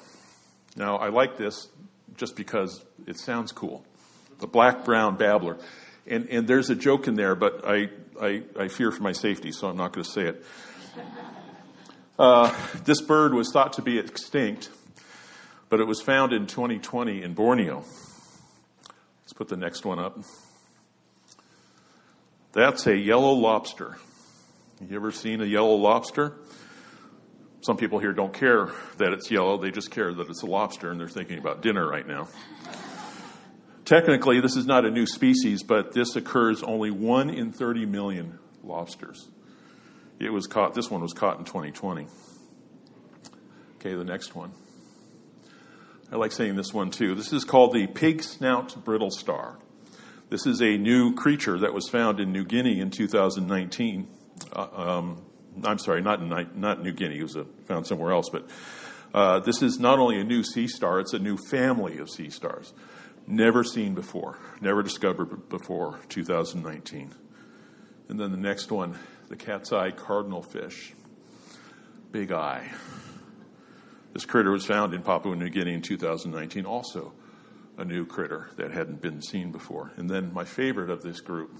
Now, 0.76 0.98
I 0.98 1.08
like 1.08 1.36
this 1.36 1.68
just 2.16 2.36
because 2.36 2.84
it 3.06 3.18
sounds 3.18 3.50
cool. 3.50 3.84
The 4.38 4.46
black 4.46 4.84
browed 4.84 5.18
babbler. 5.18 5.58
And, 6.06 6.28
and 6.28 6.46
there's 6.46 6.70
a 6.70 6.76
joke 6.76 7.08
in 7.08 7.16
there, 7.16 7.34
but 7.34 7.66
I, 7.66 7.88
I, 8.20 8.42
I 8.58 8.68
fear 8.68 8.92
for 8.92 9.02
my 9.02 9.12
safety, 9.12 9.50
so 9.50 9.68
I'm 9.68 9.76
not 9.76 9.92
going 9.92 10.04
to 10.04 10.10
say 10.10 10.22
it. 10.22 10.44
Uh, 12.18 12.54
this 12.84 13.00
bird 13.00 13.34
was 13.34 13.50
thought 13.52 13.72
to 13.74 13.82
be 13.82 13.98
extinct, 13.98 14.70
but 15.72 15.80
it 15.80 15.86
was 15.86 16.02
found 16.02 16.34
in 16.34 16.46
2020 16.46 17.22
in 17.22 17.32
Borneo. 17.32 17.76
Let's 17.76 19.32
put 19.34 19.48
the 19.48 19.56
next 19.56 19.86
one 19.86 19.98
up. 19.98 20.18
That's 22.52 22.86
a 22.86 22.94
yellow 22.94 23.32
lobster. 23.32 23.96
You 24.86 24.94
ever 24.96 25.10
seen 25.12 25.40
a 25.40 25.46
yellow 25.46 25.76
lobster? 25.76 26.34
Some 27.62 27.78
people 27.78 28.00
here 28.00 28.12
don't 28.12 28.34
care 28.34 28.70
that 28.98 29.14
it's 29.14 29.30
yellow, 29.30 29.56
they 29.56 29.70
just 29.70 29.90
care 29.90 30.12
that 30.12 30.28
it's 30.28 30.42
a 30.42 30.46
lobster 30.46 30.90
and 30.90 31.00
they're 31.00 31.08
thinking 31.08 31.38
about 31.38 31.62
dinner 31.62 31.88
right 31.88 32.06
now. 32.06 32.28
Technically, 33.86 34.42
this 34.42 34.56
is 34.56 34.66
not 34.66 34.84
a 34.84 34.90
new 34.90 35.06
species, 35.06 35.62
but 35.62 35.94
this 35.94 36.16
occurs 36.16 36.62
only 36.62 36.90
one 36.90 37.30
in 37.30 37.50
30 37.50 37.86
million 37.86 38.38
lobsters. 38.62 39.26
It 40.18 40.34
was 40.34 40.46
caught, 40.46 40.74
this 40.74 40.90
one 40.90 41.00
was 41.00 41.14
caught 41.14 41.38
in 41.38 41.46
2020. 41.46 42.08
Okay, 43.78 43.94
the 43.94 44.04
next 44.04 44.34
one. 44.34 44.52
I 46.12 46.16
like 46.16 46.32
saying 46.32 46.56
this 46.56 46.74
one 46.74 46.90
too. 46.90 47.14
This 47.14 47.32
is 47.32 47.42
called 47.44 47.72
the 47.72 47.86
pig 47.86 48.22
snout 48.22 48.84
brittle 48.84 49.10
star. 49.10 49.56
This 50.28 50.46
is 50.46 50.60
a 50.60 50.76
new 50.76 51.14
creature 51.14 51.58
that 51.60 51.72
was 51.72 51.88
found 51.88 52.20
in 52.20 52.32
New 52.32 52.44
Guinea 52.44 52.80
in 52.80 52.90
2019. 52.90 54.08
Uh, 54.54 54.68
um, 54.74 55.22
I'm 55.64 55.78
sorry, 55.78 56.02
not 56.02 56.20
in, 56.20 56.28
not 56.60 56.82
New 56.82 56.92
Guinea. 56.92 57.18
It 57.18 57.22
was 57.22 57.36
a, 57.36 57.46
found 57.66 57.86
somewhere 57.86 58.12
else. 58.12 58.28
But 58.28 58.46
uh, 59.14 59.40
this 59.40 59.62
is 59.62 59.80
not 59.80 59.98
only 59.98 60.20
a 60.20 60.24
new 60.24 60.44
sea 60.44 60.68
star; 60.68 61.00
it's 61.00 61.14
a 61.14 61.18
new 61.18 61.38
family 61.38 61.96
of 61.96 62.10
sea 62.10 62.28
stars, 62.28 62.74
never 63.26 63.64
seen 63.64 63.94
before, 63.94 64.38
never 64.60 64.82
discovered 64.82 65.48
before 65.48 65.98
2019. 66.10 67.14
And 68.10 68.20
then 68.20 68.32
the 68.32 68.36
next 68.36 68.70
one, 68.70 68.98
the 69.28 69.36
cat's 69.36 69.72
eye 69.72 69.92
cardinal 69.92 70.42
fish, 70.42 70.92
big 72.10 72.32
eye. 72.32 72.70
This 74.12 74.26
critter 74.26 74.50
was 74.50 74.66
found 74.66 74.92
in 74.92 75.02
Papua 75.02 75.34
New 75.34 75.48
Guinea 75.48 75.74
in 75.74 75.82
2019, 75.82 76.66
also 76.66 77.12
a 77.78 77.84
new 77.84 78.04
critter 78.04 78.50
that 78.56 78.70
hadn't 78.70 79.00
been 79.00 79.22
seen 79.22 79.52
before. 79.52 79.92
And 79.96 80.08
then 80.08 80.32
my 80.34 80.44
favorite 80.44 80.90
of 80.90 81.02
this 81.02 81.20
group, 81.20 81.56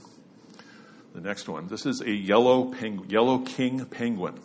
the 1.15 1.21
next 1.21 1.49
one. 1.49 1.69
This 1.69 1.87
is 1.87 2.01
a 2.03 2.11
yellow, 2.11 2.67
peng- 2.67 3.07
yellow 3.09 3.39
king 3.39 3.85
penguin. 3.87 4.39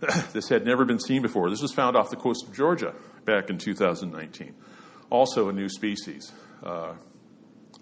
this 0.32 0.48
had 0.48 0.64
never 0.64 0.84
been 0.84 0.98
seen 0.98 1.22
before. 1.22 1.50
This 1.50 1.62
was 1.62 1.72
found 1.72 1.96
off 1.96 2.10
the 2.10 2.16
coast 2.16 2.46
of 2.46 2.54
Georgia 2.54 2.94
back 3.24 3.48
in 3.48 3.58
2019. 3.58 4.54
Also 5.10 5.48
a 5.48 5.52
new 5.52 5.68
species 5.68 6.32
uh, 6.64 6.94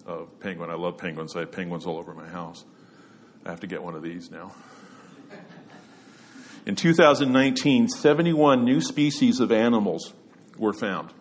of 0.07 0.41
penguin. 0.41 0.71
I 0.71 0.75
love 0.75 0.99
penguins. 0.99 1.35
I 1.37 1.41
have 1.41 1.53
penguins 1.53 1.87
all 1.87 1.99
over 1.99 2.15
my 2.15 2.29
house. 2.29 2.65
I 3.45 3.51
have 3.51 3.61
to 3.61 3.67
get 3.67 3.83
one 3.83 3.95
of 3.95 4.03
these 4.03 4.31
now. 4.31 4.55
In 6.65 6.77
2019, 6.77 7.89
71 7.89 8.65
new 8.65 8.81
species 8.81 9.41
of 9.41 9.51
animals 9.51 10.13
were 10.57 10.73
found. 10.73 11.13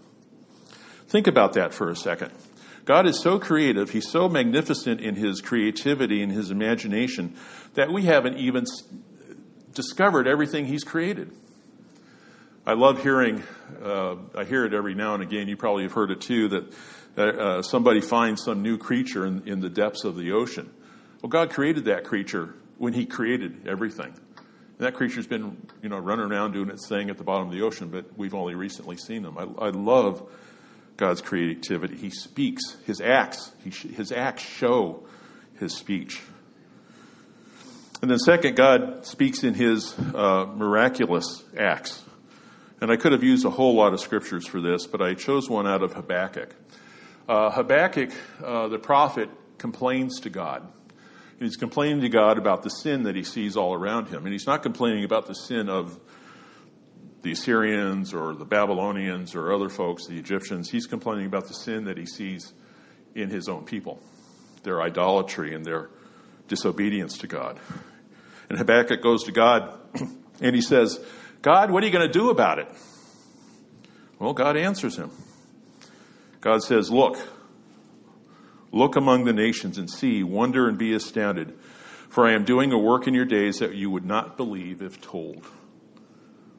Think 1.07 1.25
about 1.25 1.53
that 1.53 1.73
for 1.73 1.89
a 1.89 1.95
second. 1.95 2.31
God 2.85 3.07
is 3.07 3.19
so 3.19 3.39
creative, 3.39 3.89
He's 3.89 4.09
so 4.09 4.29
magnificent 4.29 5.01
in 5.01 5.15
His 5.15 5.41
creativity 5.41 6.21
and 6.21 6.31
His 6.31 6.51
imagination 6.51 7.35
that 7.73 7.91
we 7.91 8.03
haven't 8.03 8.37
even 8.37 8.65
discovered 9.73 10.27
everything 10.27 10.67
He's 10.67 10.83
created. 10.83 11.31
I 12.65 12.73
love 12.73 13.01
hearing, 13.01 13.43
uh, 13.83 14.15
I 14.35 14.43
hear 14.43 14.65
it 14.65 14.73
every 14.73 14.93
now 14.93 15.15
and 15.15 15.23
again, 15.23 15.47
you 15.47 15.57
probably 15.57 15.83
have 15.83 15.93
heard 15.93 16.11
it 16.11 16.21
too, 16.21 16.49
that 16.49 16.73
uh, 17.17 17.61
somebody 17.63 18.01
finds 18.01 18.43
some 18.43 18.61
new 18.61 18.77
creature 18.77 19.25
in, 19.25 19.47
in 19.47 19.59
the 19.59 19.69
depths 19.69 20.03
of 20.03 20.15
the 20.15 20.33
ocean. 20.33 20.69
Well, 21.21 21.29
God 21.29 21.49
created 21.49 21.85
that 21.85 22.03
creature 22.03 22.53
when 22.77 22.93
He 22.93 23.07
created 23.07 23.67
everything. 23.67 24.13
That 24.81 24.95
creature's 24.95 25.27
been, 25.27 25.57
you 25.83 25.89
know, 25.89 25.99
running 25.99 26.25
around 26.25 26.53
doing 26.53 26.71
its 26.71 26.87
thing 26.87 27.11
at 27.11 27.19
the 27.19 27.23
bottom 27.23 27.45
of 27.45 27.53
the 27.53 27.61
ocean, 27.61 27.89
but 27.89 28.17
we've 28.17 28.33
only 28.33 28.55
recently 28.55 28.97
seen 28.97 29.21
them. 29.21 29.37
I, 29.37 29.43
I 29.65 29.69
love 29.69 30.27
God's 30.97 31.21
creativity. 31.21 31.95
He 31.95 32.09
speaks. 32.09 32.77
His 32.87 32.99
acts, 32.99 33.51
he, 33.63 33.69
his 33.69 34.11
acts 34.11 34.41
show 34.41 35.05
his 35.59 35.77
speech. 35.77 36.19
And 38.01 38.09
then, 38.09 38.17
second, 38.17 38.55
God 38.55 39.05
speaks 39.05 39.43
in 39.43 39.53
his 39.53 39.93
uh, 39.99 40.47
miraculous 40.55 41.43
acts. 41.55 42.03
And 42.81 42.91
I 42.91 42.95
could 42.95 43.11
have 43.11 43.23
used 43.23 43.45
a 43.45 43.51
whole 43.51 43.75
lot 43.75 43.93
of 43.93 43.99
scriptures 43.99 44.47
for 44.47 44.61
this, 44.61 44.87
but 44.87 44.99
I 44.99 45.13
chose 45.13 45.47
one 45.47 45.67
out 45.67 45.83
of 45.83 45.93
Habakkuk. 45.93 46.55
Uh, 47.29 47.51
Habakkuk, 47.51 48.09
uh, 48.43 48.67
the 48.67 48.79
prophet, 48.79 49.29
complains 49.59 50.21
to 50.21 50.31
God. 50.31 50.67
He's 51.41 51.57
complaining 51.57 52.01
to 52.01 52.09
God 52.09 52.37
about 52.37 52.61
the 52.61 52.69
sin 52.69 53.03
that 53.03 53.15
he 53.15 53.23
sees 53.23 53.57
all 53.57 53.73
around 53.73 54.09
him. 54.09 54.25
And 54.25 54.31
he's 54.31 54.45
not 54.45 54.61
complaining 54.61 55.03
about 55.03 55.25
the 55.25 55.33
sin 55.33 55.69
of 55.69 55.99
the 57.23 57.31
Assyrians 57.31 58.13
or 58.13 58.35
the 58.35 58.45
Babylonians 58.45 59.33
or 59.33 59.51
other 59.51 59.67
folks, 59.67 60.05
the 60.05 60.19
Egyptians. 60.19 60.69
He's 60.69 60.85
complaining 60.85 61.25
about 61.25 61.47
the 61.47 61.55
sin 61.55 61.85
that 61.85 61.97
he 61.97 62.05
sees 62.05 62.53
in 63.15 63.31
his 63.31 63.49
own 63.49 63.65
people, 63.65 63.99
their 64.61 64.83
idolatry 64.83 65.55
and 65.55 65.65
their 65.65 65.89
disobedience 66.47 67.17
to 67.19 67.27
God. 67.27 67.59
And 68.47 68.59
Habakkuk 68.59 69.01
goes 69.01 69.23
to 69.23 69.31
God 69.31 69.79
and 70.41 70.55
he 70.55 70.61
says, 70.61 71.03
God, 71.41 71.71
what 71.71 71.81
are 71.81 71.87
you 71.87 71.91
going 71.91 72.07
to 72.07 72.19
do 72.19 72.29
about 72.29 72.59
it? 72.59 72.67
Well, 74.19 74.33
God 74.33 74.57
answers 74.57 74.95
him. 74.95 75.09
God 76.39 76.61
says, 76.61 76.91
Look, 76.91 77.17
look 78.71 78.95
among 78.95 79.25
the 79.25 79.33
nations 79.33 79.77
and 79.77 79.89
see, 79.89 80.23
wonder 80.23 80.67
and 80.67 80.77
be 80.77 80.93
astounded, 80.93 81.53
for 82.09 82.25
I 82.25 82.33
am 82.33 82.45
doing 82.45 82.71
a 82.71 82.77
work 82.77 83.07
in 83.07 83.13
your 83.13 83.25
days 83.25 83.59
that 83.59 83.75
you 83.75 83.89
would 83.89 84.05
not 84.05 84.37
believe 84.37 84.81
if 84.81 85.01
told. 85.01 85.45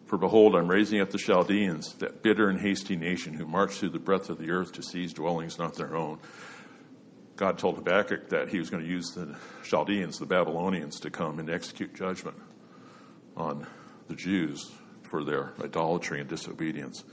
For 0.06 0.18
behold, 0.18 0.54
I'm 0.54 0.68
raising 0.68 1.00
up 1.00 1.10
the 1.10 1.18
Chaldeans, 1.18 1.94
that 1.94 2.22
bitter 2.22 2.50
and 2.50 2.60
hasty 2.60 2.96
nation 2.96 3.34
who 3.34 3.46
march 3.46 3.72
through 3.72 3.90
the 3.90 3.98
breadth 3.98 4.28
of 4.28 4.38
the 4.38 4.50
earth 4.50 4.72
to 4.72 4.82
seize 4.82 5.14
dwellings 5.14 5.58
not 5.58 5.74
their 5.74 5.96
own. 5.96 6.18
God 7.36 7.58
told 7.58 7.76
Habakkuk 7.76 8.28
that 8.28 8.50
he 8.50 8.58
was 8.58 8.68
going 8.68 8.82
to 8.82 8.88
use 8.88 9.12
the 9.12 9.36
Chaldeans, 9.64 10.18
the 10.18 10.26
Babylonians, 10.26 11.00
to 11.00 11.10
come 11.10 11.38
and 11.38 11.48
execute 11.48 11.94
judgment 11.94 12.36
on 13.36 13.66
the 14.08 14.14
Jews 14.14 14.70
for 15.02 15.24
their 15.24 15.54
idolatry 15.62 16.20
and 16.20 16.28
disobedience. 16.28 17.04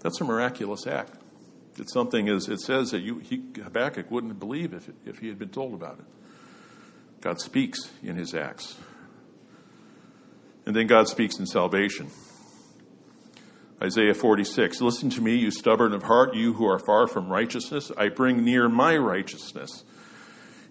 That's 0.00 0.20
a 0.20 0.24
miraculous 0.24 0.86
act. 0.86 1.23
It's 1.78 1.92
something 1.92 2.28
as 2.28 2.48
it 2.48 2.60
says 2.60 2.90
that 2.92 3.00
you, 3.00 3.18
he, 3.18 3.42
Habakkuk 3.62 4.10
wouldn't 4.10 4.38
believe 4.38 4.72
if, 4.72 4.88
if 5.04 5.18
he 5.18 5.28
had 5.28 5.38
been 5.38 5.48
told 5.48 5.74
about 5.74 5.98
it. 5.98 6.04
God 7.20 7.40
speaks 7.40 7.90
in 8.02 8.16
his 8.16 8.34
acts. 8.34 8.76
And 10.66 10.74
then 10.74 10.86
God 10.86 11.08
speaks 11.08 11.38
in 11.38 11.46
salvation. 11.46 12.10
Isaiah 13.82 14.14
46 14.14 14.80
Listen 14.80 15.10
to 15.10 15.20
me, 15.20 15.36
you 15.36 15.50
stubborn 15.50 15.92
of 15.92 16.04
heart, 16.04 16.34
you 16.34 16.54
who 16.54 16.66
are 16.66 16.78
far 16.78 17.06
from 17.06 17.28
righteousness. 17.28 17.90
I 17.96 18.08
bring 18.08 18.44
near 18.44 18.68
my 18.68 18.96
righteousness. 18.96 19.84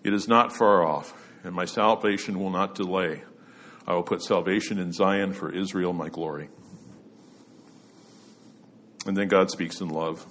It 0.03 0.13
is 0.13 0.27
not 0.27 0.55
far 0.55 0.83
off, 0.83 1.13
and 1.43 1.53
my 1.53 1.65
salvation 1.65 2.39
will 2.39 2.49
not 2.49 2.75
delay. 2.75 3.23
I 3.85 3.93
will 3.93 4.03
put 4.03 4.23
salvation 4.23 4.79
in 4.79 4.93
Zion 4.93 5.33
for 5.33 5.51
Israel, 5.51 5.93
my 5.93 6.09
glory. 6.09 6.49
And 9.05 9.17
then 9.17 9.27
God 9.27 9.51
speaks 9.51 9.81
in 9.81 9.89
love. 9.89 10.25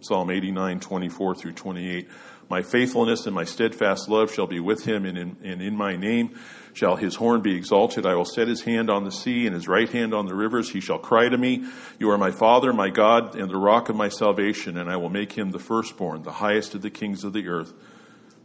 Psalm 0.00 0.30
89, 0.30 0.80
24 0.80 1.34
through 1.34 1.52
28. 1.52 2.08
My 2.48 2.62
faithfulness 2.62 3.26
and 3.26 3.34
my 3.34 3.44
steadfast 3.44 4.08
love 4.08 4.32
shall 4.32 4.46
be 4.46 4.58
with 4.58 4.84
him, 4.84 5.04
and 5.04 5.16
in, 5.16 5.36
and 5.44 5.62
in 5.62 5.76
my 5.76 5.94
name 5.94 6.36
shall 6.72 6.96
his 6.96 7.14
horn 7.14 7.42
be 7.42 7.54
exalted. 7.54 8.06
I 8.06 8.14
will 8.14 8.24
set 8.24 8.48
his 8.48 8.62
hand 8.62 8.90
on 8.90 9.04
the 9.04 9.12
sea 9.12 9.46
and 9.46 9.54
his 9.54 9.68
right 9.68 9.88
hand 9.88 10.12
on 10.14 10.26
the 10.26 10.34
rivers. 10.34 10.70
He 10.70 10.80
shall 10.80 10.98
cry 10.98 11.28
to 11.28 11.38
me, 11.38 11.64
You 11.98 12.10
are 12.10 12.18
my 12.18 12.32
Father, 12.32 12.72
my 12.72 12.90
God, 12.90 13.36
and 13.36 13.48
the 13.48 13.56
rock 13.56 13.88
of 13.88 13.94
my 13.94 14.08
salvation, 14.08 14.76
and 14.78 14.90
I 14.90 14.96
will 14.96 15.10
make 15.10 15.32
him 15.32 15.50
the 15.50 15.58
firstborn, 15.58 16.22
the 16.22 16.32
highest 16.32 16.74
of 16.74 16.82
the 16.82 16.90
kings 16.90 17.22
of 17.22 17.32
the 17.32 17.46
earth. 17.46 17.72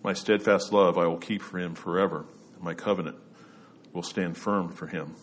My 0.03 0.13
steadfast 0.13 0.71
love 0.71 0.99
I 0.99 1.07
will 1.07 1.17
keep 1.17 1.41
for 1.41 1.57
him 1.57 1.73
forever. 1.73 2.25
My 2.59 2.75
covenant 2.75 3.17
will 3.91 4.03
stand 4.03 4.37
firm 4.37 4.69
for 4.69 4.85
him. 4.87 5.15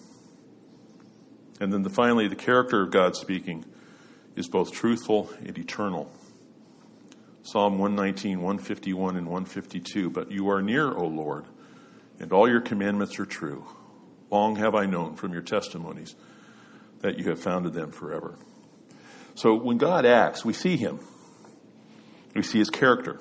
And 1.60 1.72
then 1.72 1.82
the, 1.82 1.90
finally, 1.90 2.26
the 2.26 2.34
character 2.34 2.82
of 2.82 2.90
God 2.90 3.14
speaking 3.14 3.64
is 4.34 4.48
both 4.48 4.72
truthful 4.72 5.30
and 5.38 5.56
eternal. 5.56 6.10
Psalm 7.42 7.78
119, 7.78 8.40
151, 8.40 9.16
and 9.16 9.26
152. 9.26 10.10
But 10.10 10.30
you 10.30 10.48
are 10.50 10.62
near, 10.62 10.92
O 10.92 11.06
Lord, 11.06 11.44
and 12.20 12.32
all 12.32 12.48
your 12.48 12.60
commandments 12.60 13.18
are 13.18 13.26
true. 13.26 13.64
Long 14.30 14.56
have 14.56 14.74
I 14.74 14.86
known 14.86 15.16
from 15.16 15.32
your 15.32 15.42
testimonies 15.42 16.14
that 17.00 17.18
you 17.18 17.28
have 17.30 17.40
founded 17.40 17.74
them 17.74 17.90
forever. 17.90 18.38
So 19.34 19.54
when 19.54 19.76
God 19.76 20.06
acts, 20.06 20.44
we 20.44 20.52
see 20.52 20.76
him. 20.76 21.00
We 22.34 22.42
see 22.42 22.58
his 22.58 22.70
character. 22.70 23.20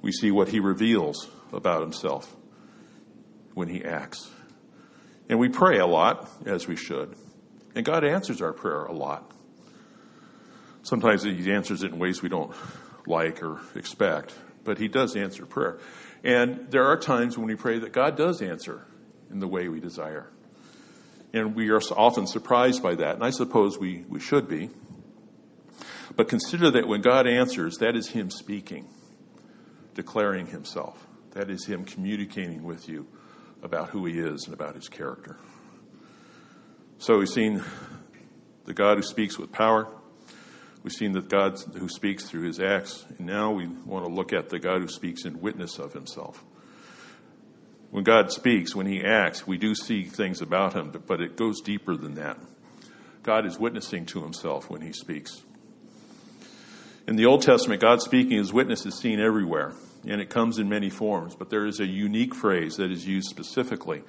We 0.00 0.12
see 0.12 0.30
what 0.30 0.48
he 0.48 0.60
reveals 0.60 1.28
about 1.52 1.82
himself 1.82 2.34
when 3.54 3.68
he 3.68 3.84
acts. 3.84 4.30
And 5.28 5.38
we 5.38 5.48
pray 5.48 5.78
a 5.78 5.86
lot, 5.86 6.30
as 6.46 6.68
we 6.68 6.76
should. 6.76 7.16
And 7.74 7.84
God 7.84 8.04
answers 8.04 8.40
our 8.40 8.52
prayer 8.52 8.84
a 8.84 8.92
lot. 8.92 9.30
Sometimes 10.86 11.24
he 11.24 11.50
answers 11.50 11.82
it 11.82 11.90
in 11.90 11.98
ways 11.98 12.22
we 12.22 12.28
don't 12.28 12.54
like 13.08 13.42
or 13.42 13.60
expect, 13.74 14.32
but 14.62 14.78
he 14.78 14.86
does 14.86 15.16
answer 15.16 15.44
prayer. 15.44 15.80
And 16.22 16.70
there 16.70 16.84
are 16.84 16.96
times 16.96 17.36
when 17.36 17.48
we 17.48 17.56
pray 17.56 17.80
that 17.80 17.92
God 17.92 18.16
does 18.16 18.40
answer 18.40 18.86
in 19.28 19.40
the 19.40 19.48
way 19.48 19.66
we 19.66 19.80
desire. 19.80 20.30
And 21.32 21.56
we 21.56 21.70
are 21.70 21.80
often 21.96 22.28
surprised 22.28 22.84
by 22.84 22.94
that, 22.94 23.16
and 23.16 23.24
I 23.24 23.30
suppose 23.30 23.76
we, 23.76 24.04
we 24.08 24.20
should 24.20 24.48
be. 24.48 24.70
But 26.14 26.28
consider 26.28 26.70
that 26.70 26.86
when 26.86 27.00
God 27.00 27.26
answers, 27.26 27.78
that 27.78 27.96
is 27.96 28.10
Him 28.10 28.30
speaking, 28.30 28.86
declaring 29.94 30.46
Himself. 30.46 31.04
That 31.32 31.50
is 31.50 31.66
Him 31.66 31.84
communicating 31.84 32.62
with 32.62 32.88
you 32.88 33.08
about 33.60 33.88
who 33.88 34.06
He 34.06 34.20
is 34.20 34.44
and 34.44 34.54
about 34.54 34.76
His 34.76 34.88
character. 34.88 35.36
So 36.98 37.18
we've 37.18 37.28
seen 37.28 37.64
the 38.66 38.72
God 38.72 38.98
who 38.98 39.02
speaks 39.02 39.36
with 39.36 39.50
power. 39.50 39.88
We've 40.86 40.92
seen 40.92 41.14
that 41.14 41.28
God 41.28 41.58
who 41.76 41.88
speaks 41.88 42.26
through 42.26 42.46
His 42.46 42.60
acts. 42.60 43.04
And 43.18 43.26
now 43.26 43.50
we 43.50 43.66
want 43.66 44.06
to 44.06 44.12
look 44.12 44.32
at 44.32 44.50
the 44.50 44.60
God 44.60 44.82
who 44.82 44.86
speaks 44.86 45.24
in 45.24 45.40
witness 45.40 45.80
of 45.80 45.92
Himself. 45.92 46.44
When 47.90 48.04
God 48.04 48.30
speaks, 48.30 48.72
when 48.72 48.86
He 48.86 49.04
acts, 49.04 49.48
we 49.48 49.58
do 49.58 49.74
see 49.74 50.04
things 50.04 50.40
about 50.40 50.74
Him, 50.74 50.92
but 51.08 51.20
it 51.20 51.36
goes 51.36 51.60
deeper 51.60 51.96
than 51.96 52.14
that. 52.14 52.38
God 53.24 53.46
is 53.46 53.58
witnessing 53.58 54.06
to 54.06 54.22
Himself 54.22 54.70
when 54.70 54.80
He 54.80 54.92
speaks. 54.92 55.42
In 57.08 57.16
the 57.16 57.26
Old 57.26 57.42
Testament, 57.42 57.82
God 57.82 58.00
speaking 58.00 58.38
as 58.38 58.52
witness 58.52 58.86
is 58.86 58.96
seen 58.96 59.18
everywhere, 59.18 59.72
and 60.06 60.20
it 60.20 60.30
comes 60.30 60.56
in 60.56 60.68
many 60.68 60.88
forms, 60.88 61.34
but 61.34 61.50
there 61.50 61.66
is 61.66 61.80
a 61.80 61.86
unique 61.86 62.32
phrase 62.32 62.76
that 62.76 62.92
is 62.92 63.08
used 63.08 63.26
specifically 63.26 64.04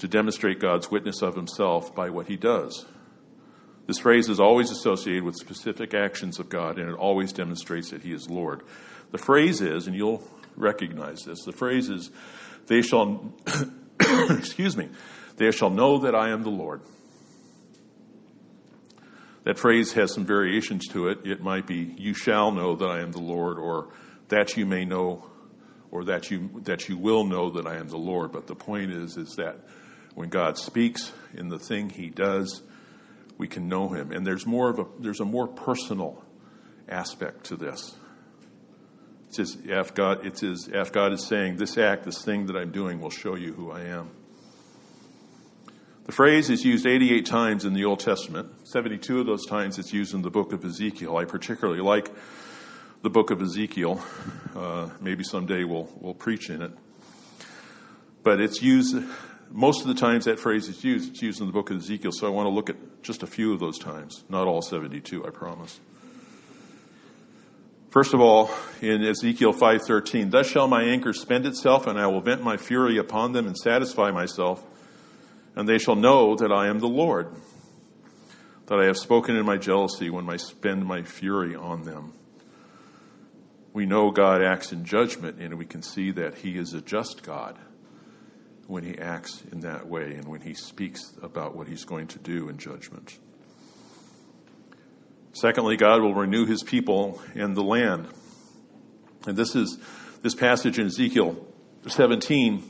to 0.00 0.06
demonstrate 0.06 0.60
God's 0.60 0.90
witness 0.90 1.22
of 1.22 1.34
Himself 1.34 1.94
by 1.94 2.10
what 2.10 2.26
He 2.26 2.36
does. 2.36 2.84
This 3.86 3.98
phrase 3.98 4.28
is 4.28 4.40
always 4.40 4.70
associated 4.70 5.24
with 5.24 5.36
specific 5.36 5.92
actions 5.92 6.38
of 6.38 6.48
God, 6.48 6.78
and 6.78 6.88
it 6.88 6.94
always 6.94 7.32
demonstrates 7.32 7.90
that 7.90 8.02
He 8.02 8.12
is 8.12 8.30
Lord. 8.30 8.62
The 9.10 9.18
phrase 9.18 9.60
is, 9.60 9.86
and 9.86 9.94
you'll 9.94 10.22
recognize 10.56 11.24
this, 11.24 11.44
the 11.44 11.52
phrase 11.52 11.90
is, 11.90 12.10
they 12.66 12.80
shall, 12.80 13.34
excuse 14.30 14.76
me, 14.76 14.88
they 15.36 15.50
shall 15.50 15.70
know 15.70 15.98
that 15.98 16.14
I 16.14 16.30
am 16.30 16.42
the 16.42 16.50
Lord. 16.50 16.80
That 19.44 19.58
phrase 19.58 19.92
has 19.92 20.14
some 20.14 20.24
variations 20.24 20.88
to 20.88 21.08
it. 21.08 21.18
It 21.24 21.42
might 21.42 21.66
be, 21.66 21.94
you 21.98 22.14
shall 22.14 22.50
know 22.50 22.76
that 22.76 22.88
I 22.88 23.00
am 23.00 23.12
the 23.12 23.20
Lord, 23.20 23.58
or 23.58 23.88
that 24.28 24.56
you 24.56 24.64
may 24.64 24.86
know, 24.86 25.26
or 25.90 26.04
that 26.04 26.30
you, 26.30 26.62
that 26.62 26.88
you 26.88 26.96
will 26.96 27.24
know 27.24 27.50
that 27.50 27.66
I 27.66 27.76
am 27.76 27.88
the 27.88 27.98
Lord. 27.98 28.32
But 28.32 28.46
the 28.46 28.54
point 28.54 28.90
is, 28.90 29.18
is 29.18 29.34
that 29.36 29.58
when 30.14 30.30
God 30.30 30.56
speaks 30.56 31.12
in 31.34 31.48
the 31.48 31.58
thing 31.58 31.90
he 31.90 32.08
does, 32.08 32.62
we 33.38 33.48
can 33.48 33.68
know 33.68 33.88
him. 33.88 34.12
And 34.12 34.26
there's 34.26 34.46
more 34.46 34.70
of 34.70 34.78
a, 34.78 34.86
there's 34.98 35.20
a 35.20 35.24
more 35.24 35.46
personal 35.46 36.24
aspect 36.88 37.44
to 37.46 37.56
this. 37.56 37.94
It's 39.28 39.38
as 39.38 39.56
if 39.64 39.94
God, 39.94 40.24
it's 40.24 40.42
as 40.42 40.68
if 40.72 40.92
God 40.92 41.12
is 41.12 41.26
saying, 41.26 41.56
this 41.56 41.76
act, 41.76 42.04
this 42.04 42.22
thing 42.22 42.46
that 42.46 42.56
I'm 42.56 42.70
doing 42.70 43.00
will 43.00 43.10
show 43.10 43.34
you 43.34 43.52
who 43.52 43.70
I 43.70 43.80
am. 43.82 44.10
The 46.04 46.12
phrase 46.12 46.50
is 46.50 46.64
used 46.64 46.86
88 46.86 47.24
times 47.24 47.64
in 47.64 47.72
the 47.72 47.86
Old 47.86 47.98
Testament. 47.98 48.68
72 48.68 49.20
of 49.20 49.26
those 49.26 49.46
times 49.46 49.78
it's 49.78 49.92
used 49.92 50.14
in 50.14 50.22
the 50.22 50.30
book 50.30 50.52
of 50.52 50.64
Ezekiel. 50.64 51.16
I 51.16 51.24
particularly 51.24 51.80
like 51.80 52.10
the 53.02 53.10
book 53.10 53.30
of 53.30 53.40
Ezekiel. 53.40 54.00
Uh, 54.54 54.90
maybe 55.00 55.24
someday 55.24 55.64
we'll, 55.64 55.88
we'll 56.00 56.14
preach 56.14 56.50
in 56.50 56.62
it. 56.62 56.72
But 58.22 58.40
it's 58.40 58.62
used, 58.62 58.96
most 59.54 59.82
of 59.82 59.86
the 59.86 59.94
times 59.94 60.24
that 60.24 60.40
phrase 60.40 60.68
is 60.68 60.82
used, 60.82 61.12
it's 61.12 61.22
used 61.22 61.40
in 61.40 61.46
the 61.46 61.52
book 61.52 61.70
of 61.70 61.76
Ezekiel. 61.76 62.10
So 62.12 62.26
I 62.26 62.30
want 62.30 62.46
to 62.46 62.50
look 62.50 62.68
at 62.68 63.02
just 63.02 63.22
a 63.22 63.26
few 63.26 63.52
of 63.52 63.60
those 63.60 63.78
times. 63.78 64.24
Not 64.28 64.48
all 64.48 64.60
72, 64.60 65.24
I 65.24 65.30
promise. 65.30 65.78
First 67.90 68.14
of 68.14 68.20
all, 68.20 68.50
in 68.82 69.04
Ezekiel 69.04 69.52
5:13, 69.52 70.30
"Thus 70.30 70.48
shall 70.48 70.66
my 70.66 70.82
anger 70.82 71.12
spend 71.12 71.46
itself, 71.46 71.86
and 71.86 72.00
I 72.00 72.08
will 72.08 72.20
vent 72.20 72.42
my 72.42 72.56
fury 72.56 72.98
upon 72.98 73.30
them 73.30 73.46
and 73.46 73.56
satisfy 73.56 74.10
myself, 74.10 74.66
and 75.54 75.68
they 75.68 75.78
shall 75.78 75.94
know 75.94 76.34
that 76.34 76.50
I 76.50 76.66
am 76.66 76.80
the 76.80 76.88
Lord, 76.88 77.28
that 78.66 78.80
I 78.80 78.86
have 78.86 78.96
spoken 78.96 79.36
in 79.36 79.46
my 79.46 79.56
jealousy 79.56 80.10
when 80.10 80.28
I 80.28 80.36
spend 80.36 80.84
my 80.84 81.02
fury 81.02 81.54
on 81.54 81.84
them." 81.84 82.14
We 83.72 83.86
know 83.86 84.10
God 84.10 84.42
acts 84.42 84.72
in 84.72 84.84
judgment, 84.84 85.38
and 85.38 85.54
we 85.56 85.64
can 85.64 85.82
see 85.82 86.10
that 86.10 86.38
He 86.38 86.58
is 86.58 86.74
a 86.74 86.80
just 86.80 87.22
God 87.22 87.56
when 88.66 88.84
He 88.84 88.98
acts 88.98 89.42
in 89.52 89.60
that 89.60 89.86
way 89.86 90.14
and 90.14 90.26
when 90.26 90.40
He 90.40 90.54
speaks 90.54 91.12
about 91.22 91.56
what 91.56 91.68
He's 91.68 91.84
going 91.84 92.08
to 92.08 92.18
do 92.18 92.48
in 92.48 92.58
judgment. 92.58 93.18
Secondly, 95.34 95.76
God 95.76 96.00
will 96.00 96.14
renew 96.14 96.46
his 96.46 96.62
people 96.62 97.20
and 97.34 97.56
the 97.56 97.62
land. 97.62 98.06
And 99.26 99.36
this 99.36 99.56
is 99.56 99.78
this 100.22 100.32
passage 100.32 100.78
in 100.78 100.86
Ezekiel 100.86 101.44
17 101.88 102.62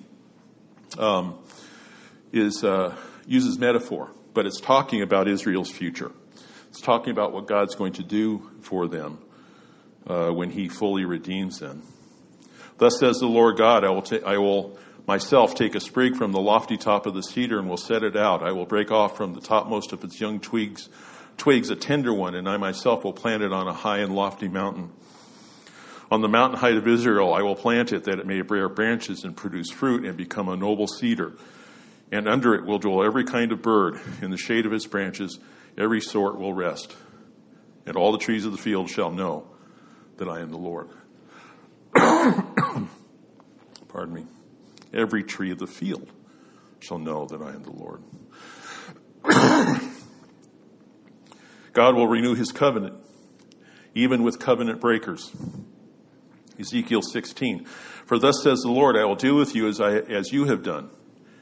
um, 0.99 1.39
is 2.33 2.65
uh, 2.65 2.97
uses 3.27 3.59
metaphor, 3.59 4.11
but 4.33 4.47
it's 4.47 4.63
talking 4.63 5.03
about 5.03 5.29
Israel's 5.29 5.71
future. 5.71 6.11
It's 6.71 6.81
talking 6.81 7.11
about 7.11 7.35
what 7.35 7.47
God's 7.47 7.75
going 7.75 7.93
to 7.95 8.03
do 8.03 8.51
for 8.63 8.89
them 8.89 9.19
uh, 10.07 10.31
when 10.31 10.49
He 10.49 10.71
fully 10.71 11.05
redeems 11.05 11.59
them. 11.59 11.83
Thus 12.79 12.99
says 12.99 13.19
the 13.19 13.27
Lord 13.27 13.59
God, 13.59 13.85
I 13.85 13.91
will, 13.91 14.03
ta- 14.03 14.27
I 14.27 14.39
will 14.39 14.79
myself 15.07 15.55
take 15.55 15.75
a 15.75 15.81
sprig 15.81 16.17
from 16.17 16.33
the 16.33 16.41
lofty 16.41 16.77
top 16.77 17.07
of 17.07 17.15
the 17.15 17.23
cedar 17.23 17.59
and 17.59 17.69
will 17.69 17.77
set 17.77 18.03
it 18.03 18.17
out. 18.17 18.43
I 18.43 18.53
will 18.53 18.67
break 18.67 18.91
off 18.91 19.17
from 19.17 19.35
the 19.35 19.41
topmost 19.41 19.93
of 19.93 20.05
its 20.05 20.21
young 20.21 20.41
twigs 20.41 20.89
twigs 21.37 21.71
a 21.71 21.77
tender 21.77 22.13
one, 22.13 22.35
and 22.35 22.49
I 22.49 22.57
myself 22.57 23.05
will 23.05 23.13
plant 23.13 23.43
it 23.43 23.53
on 23.53 23.69
a 23.69 23.73
high 23.73 23.99
and 23.99 24.15
lofty 24.15 24.49
mountain. 24.49 24.93
On 26.11 26.21
the 26.21 26.29
mountain 26.29 26.59
height 26.59 26.77
of 26.77 26.87
Israel, 26.87 27.33
I 27.33 27.43
will 27.43 27.57
plant 27.57 27.93
it 27.93 28.05
that 28.05 28.19
it 28.19 28.27
may 28.27 28.43
bear 28.43 28.69
branches 28.69 29.25
and 29.25 29.37
produce 29.37 29.71
fruit 29.71 30.05
and 30.05 30.17
become 30.17 30.49
a 30.49 30.57
noble 30.57 30.87
cedar. 30.87 31.33
And 32.13 32.29
under 32.29 32.55
it 32.55 32.65
will 32.65 32.79
dwell 32.79 33.03
every 33.03 33.25
kind 33.25 33.53
of 33.53 33.63
bird. 33.63 33.99
In 34.23 34.31
the 34.31 34.37
shade 34.37 34.67
of 34.67 34.73
its 34.73 34.87
branches, 34.87 35.39
every 35.77 36.01
sort 36.01 36.39
will 36.39 36.53
rest. 36.53 36.95
And 37.87 37.97
all 37.97 38.13
the 38.13 38.19
trees 38.19 38.45
of 38.45 38.53
the 38.53 38.59
field 38.59 38.91
shall 38.91 39.11
know 39.11 39.49
that 40.19 40.29
I 40.29 40.41
am 40.41 40.51
the 40.51 40.59
Lord. 40.59 40.89
Pardon 41.95 42.89
me. 44.15 44.27
Every 44.95 45.25
tree 45.25 45.51
of 45.51 45.59
the 45.59 45.67
field 45.67 46.11
shall 46.81 46.99
know 46.99 47.27
that 47.27 47.43
I 47.43 47.51
am 47.51 47.63
the 47.63 47.73
Lord. 47.73 48.03
God 51.73 51.97
will 51.97 52.07
renew 52.07 52.35
his 52.35 52.53
covenant, 52.53 52.95
even 53.95 54.23
with 54.23 54.39
covenant 54.39 54.81
breakers. 54.81 55.33
Ezekiel 56.59 57.03
16. 57.03 57.65
For 57.65 58.19
thus 58.19 58.43
says 58.43 58.61
the 58.61 58.71
Lord, 58.71 58.97
I 58.97 59.05
will 59.05 59.17
deal 59.17 59.37
with 59.37 59.55
you 59.57 59.67
as, 59.67 59.81
I, 59.81 59.97
as 59.97 60.33
you 60.33 60.45
have 60.45 60.63
done. 60.63 60.91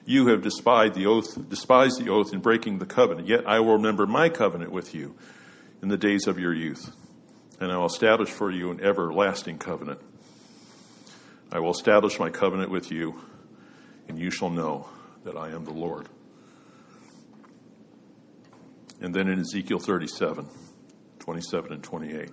You 0.05 0.29
have 0.29 0.43
despised 0.43 0.95
the 0.95 1.07
oath, 1.07 1.49
despised 1.49 2.03
the 2.03 2.11
oath 2.11 2.33
in 2.33 2.41
breaking 2.41 2.79
the 2.79 2.87
covenant. 2.87 3.29
Yet 3.29 3.47
I 3.47 3.61
will 3.61 3.75
remember 3.75 4.07
my 4.07 4.29
covenant 4.29 4.73
with 4.73 4.95
you 4.95 5.15
in 5.83 5.89
the 5.89 5.97
days 5.97 6.27
of 6.27 6.39
your 6.39 6.55
youth, 6.55 6.95
and 7.61 7.71
I 7.71 7.77
will 7.77 7.87
establish 7.87 8.31
for 8.31 8.51
you 8.51 8.71
an 8.71 8.81
everlasting 8.81 9.59
covenant. 9.59 10.01
I 11.53 11.59
will 11.59 11.71
establish 11.71 12.19
my 12.19 12.31
covenant 12.31 12.71
with 12.71 12.91
you, 12.91 13.21
and 14.09 14.19
you 14.19 14.31
shall 14.31 14.51
know 14.51 14.89
that 15.25 15.37
I 15.37 15.51
am 15.51 15.65
the 15.65 15.73
Lord. 15.73 16.09
And 19.01 19.15
then 19.15 19.29
in 19.29 19.41
Ezekiel 19.41 19.79
37, 19.79 20.49
27 21.19 21.73
and 21.73 21.83
28. 21.83 22.31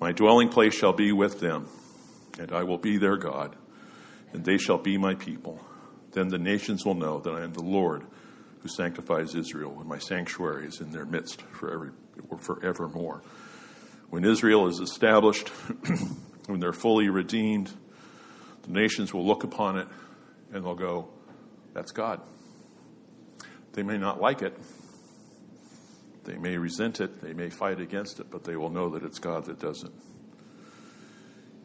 My 0.00 0.12
dwelling 0.12 0.48
place 0.48 0.74
shall 0.74 0.92
be 0.92 1.12
with 1.12 1.38
them, 1.38 1.68
and 2.38 2.52
I 2.52 2.64
will 2.64 2.78
be 2.78 2.98
their 2.98 3.16
God, 3.16 3.54
and 4.32 4.44
they 4.44 4.58
shall 4.58 4.78
be 4.78 4.98
my 4.98 5.14
people. 5.14 5.64
Then 6.12 6.28
the 6.28 6.38
nations 6.38 6.84
will 6.84 6.94
know 6.94 7.20
that 7.20 7.32
I 7.32 7.42
am 7.42 7.52
the 7.52 7.62
Lord 7.62 8.04
who 8.62 8.68
sanctifies 8.68 9.34
Israel, 9.34 9.76
and 9.78 9.88
my 9.88 9.98
sanctuary 9.98 10.66
is 10.66 10.80
in 10.80 10.90
their 10.90 11.04
midst 11.04 11.42
forever, 11.42 11.92
forevermore. 12.38 13.22
When 14.10 14.24
Israel 14.24 14.68
is 14.68 14.78
established, 14.78 15.48
when 16.46 16.60
they're 16.60 16.72
fully 16.72 17.08
redeemed, 17.08 17.72
the 18.62 18.70
nations 18.72 19.12
will 19.12 19.26
look 19.26 19.44
upon 19.44 19.78
it 19.78 19.88
and 20.52 20.64
they'll 20.64 20.74
go, 20.74 21.08
That's 21.74 21.92
God. 21.92 22.20
They 23.72 23.82
may 23.82 23.98
not 23.98 24.20
like 24.20 24.42
it. 24.42 24.56
They 26.24 26.36
may 26.36 26.56
resent 26.56 27.00
it. 27.00 27.20
They 27.20 27.32
may 27.32 27.50
fight 27.50 27.80
against 27.80 28.20
it, 28.20 28.30
but 28.30 28.44
they 28.44 28.56
will 28.56 28.70
know 28.70 28.90
that 28.90 29.02
it's 29.02 29.18
God 29.18 29.46
that 29.46 29.58
does 29.58 29.82
it. 29.82 29.90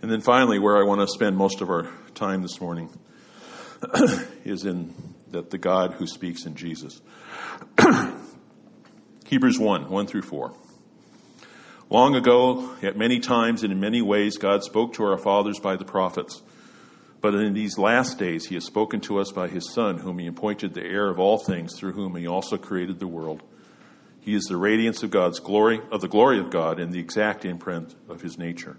And 0.01 0.11
then 0.11 0.21
finally, 0.21 0.59
where 0.59 0.77
I 0.77 0.83
want 0.83 1.01
to 1.01 1.07
spend 1.07 1.35
most 1.35 1.61
of 1.61 1.69
our 1.69 1.89
time 2.15 2.41
this 2.41 2.61
morning 2.61 2.89
is 4.45 4.63
in 4.63 4.93
that 5.31 5.49
the 5.49 5.57
God 5.57 5.93
who 5.93 6.07
speaks 6.07 6.45
in 6.45 6.55
Jesus. 6.55 7.01
Hebrews 9.25 9.59
1 9.59 9.89
1 9.89 10.07
through 10.07 10.21
4. 10.21 10.53
Long 11.89 12.15
ago, 12.15 12.75
at 12.81 12.97
many 12.97 13.19
times 13.19 13.63
and 13.63 13.71
in 13.71 13.79
many 13.79 14.01
ways, 14.01 14.37
God 14.37 14.63
spoke 14.63 14.93
to 14.93 15.03
our 15.05 15.17
fathers 15.17 15.59
by 15.59 15.75
the 15.75 15.85
prophets. 15.85 16.41
But 17.19 17.33
in 17.33 17.53
these 17.53 17.77
last 17.77 18.19
days, 18.19 18.45
he 18.45 18.55
has 18.55 18.65
spoken 18.65 19.01
to 19.01 19.19
us 19.19 19.31
by 19.31 19.47
his 19.47 19.71
Son, 19.71 19.97
whom 19.99 20.19
he 20.19 20.27
appointed 20.27 20.73
the 20.73 20.83
heir 20.83 21.09
of 21.09 21.19
all 21.19 21.37
things, 21.37 21.75
through 21.75 21.93
whom 21.93 22.15
he 22.15 22.27
also 22.27 22.57
created 22.57 22.99
the 22.99 23.07
world. 23.07 23.41
He 24.21 24.35
is 24.35 24.43
the 24.43 24.57
radiance 24.57 25.03
of 25.03 25.09
God's 25.09 25.39
glory, 25.39 25.79
of 25.91 26.01
the 26.01 26.07
glory 26.07 26.39
of 26.39 26.51
God, 26.51 26.79
and 26.79 26.91
the 26.91 26.99
exact 26.99 27.45
imprint 27.45 27.95
of 28.07 28.21
his 28.21 28.37
nature. 28.37 28.77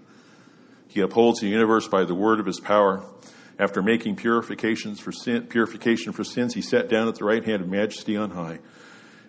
He 0.87 1.01
upholds 1.01 1.41
the 1.41 1.47
universe 1.47 1.87
by 1.87 2.05
the 2.05 2.15
word 2.15 2.39
of 2.39 2.45
his 2.45 2.59
power. 2.59 3.03
After 3.57 3.81
making 3.81 4.15
purifications 4.15 4.99
for 4.99 5.11
sin, 5.11 5.47
purification 5.47 6.13
for 6.13 6.23
sins, 6.23 6.53
he 6.53 6.61
sat 6.61 6.87
down 6.87 7.09
at 7.09 7.15
the 7.15 7.25
right 7.25 7.43
hand 7.43 7.61
of 7.61 7.67
majesty 7.67 8.15
on 8.15 8.31
high, 8.31 8.59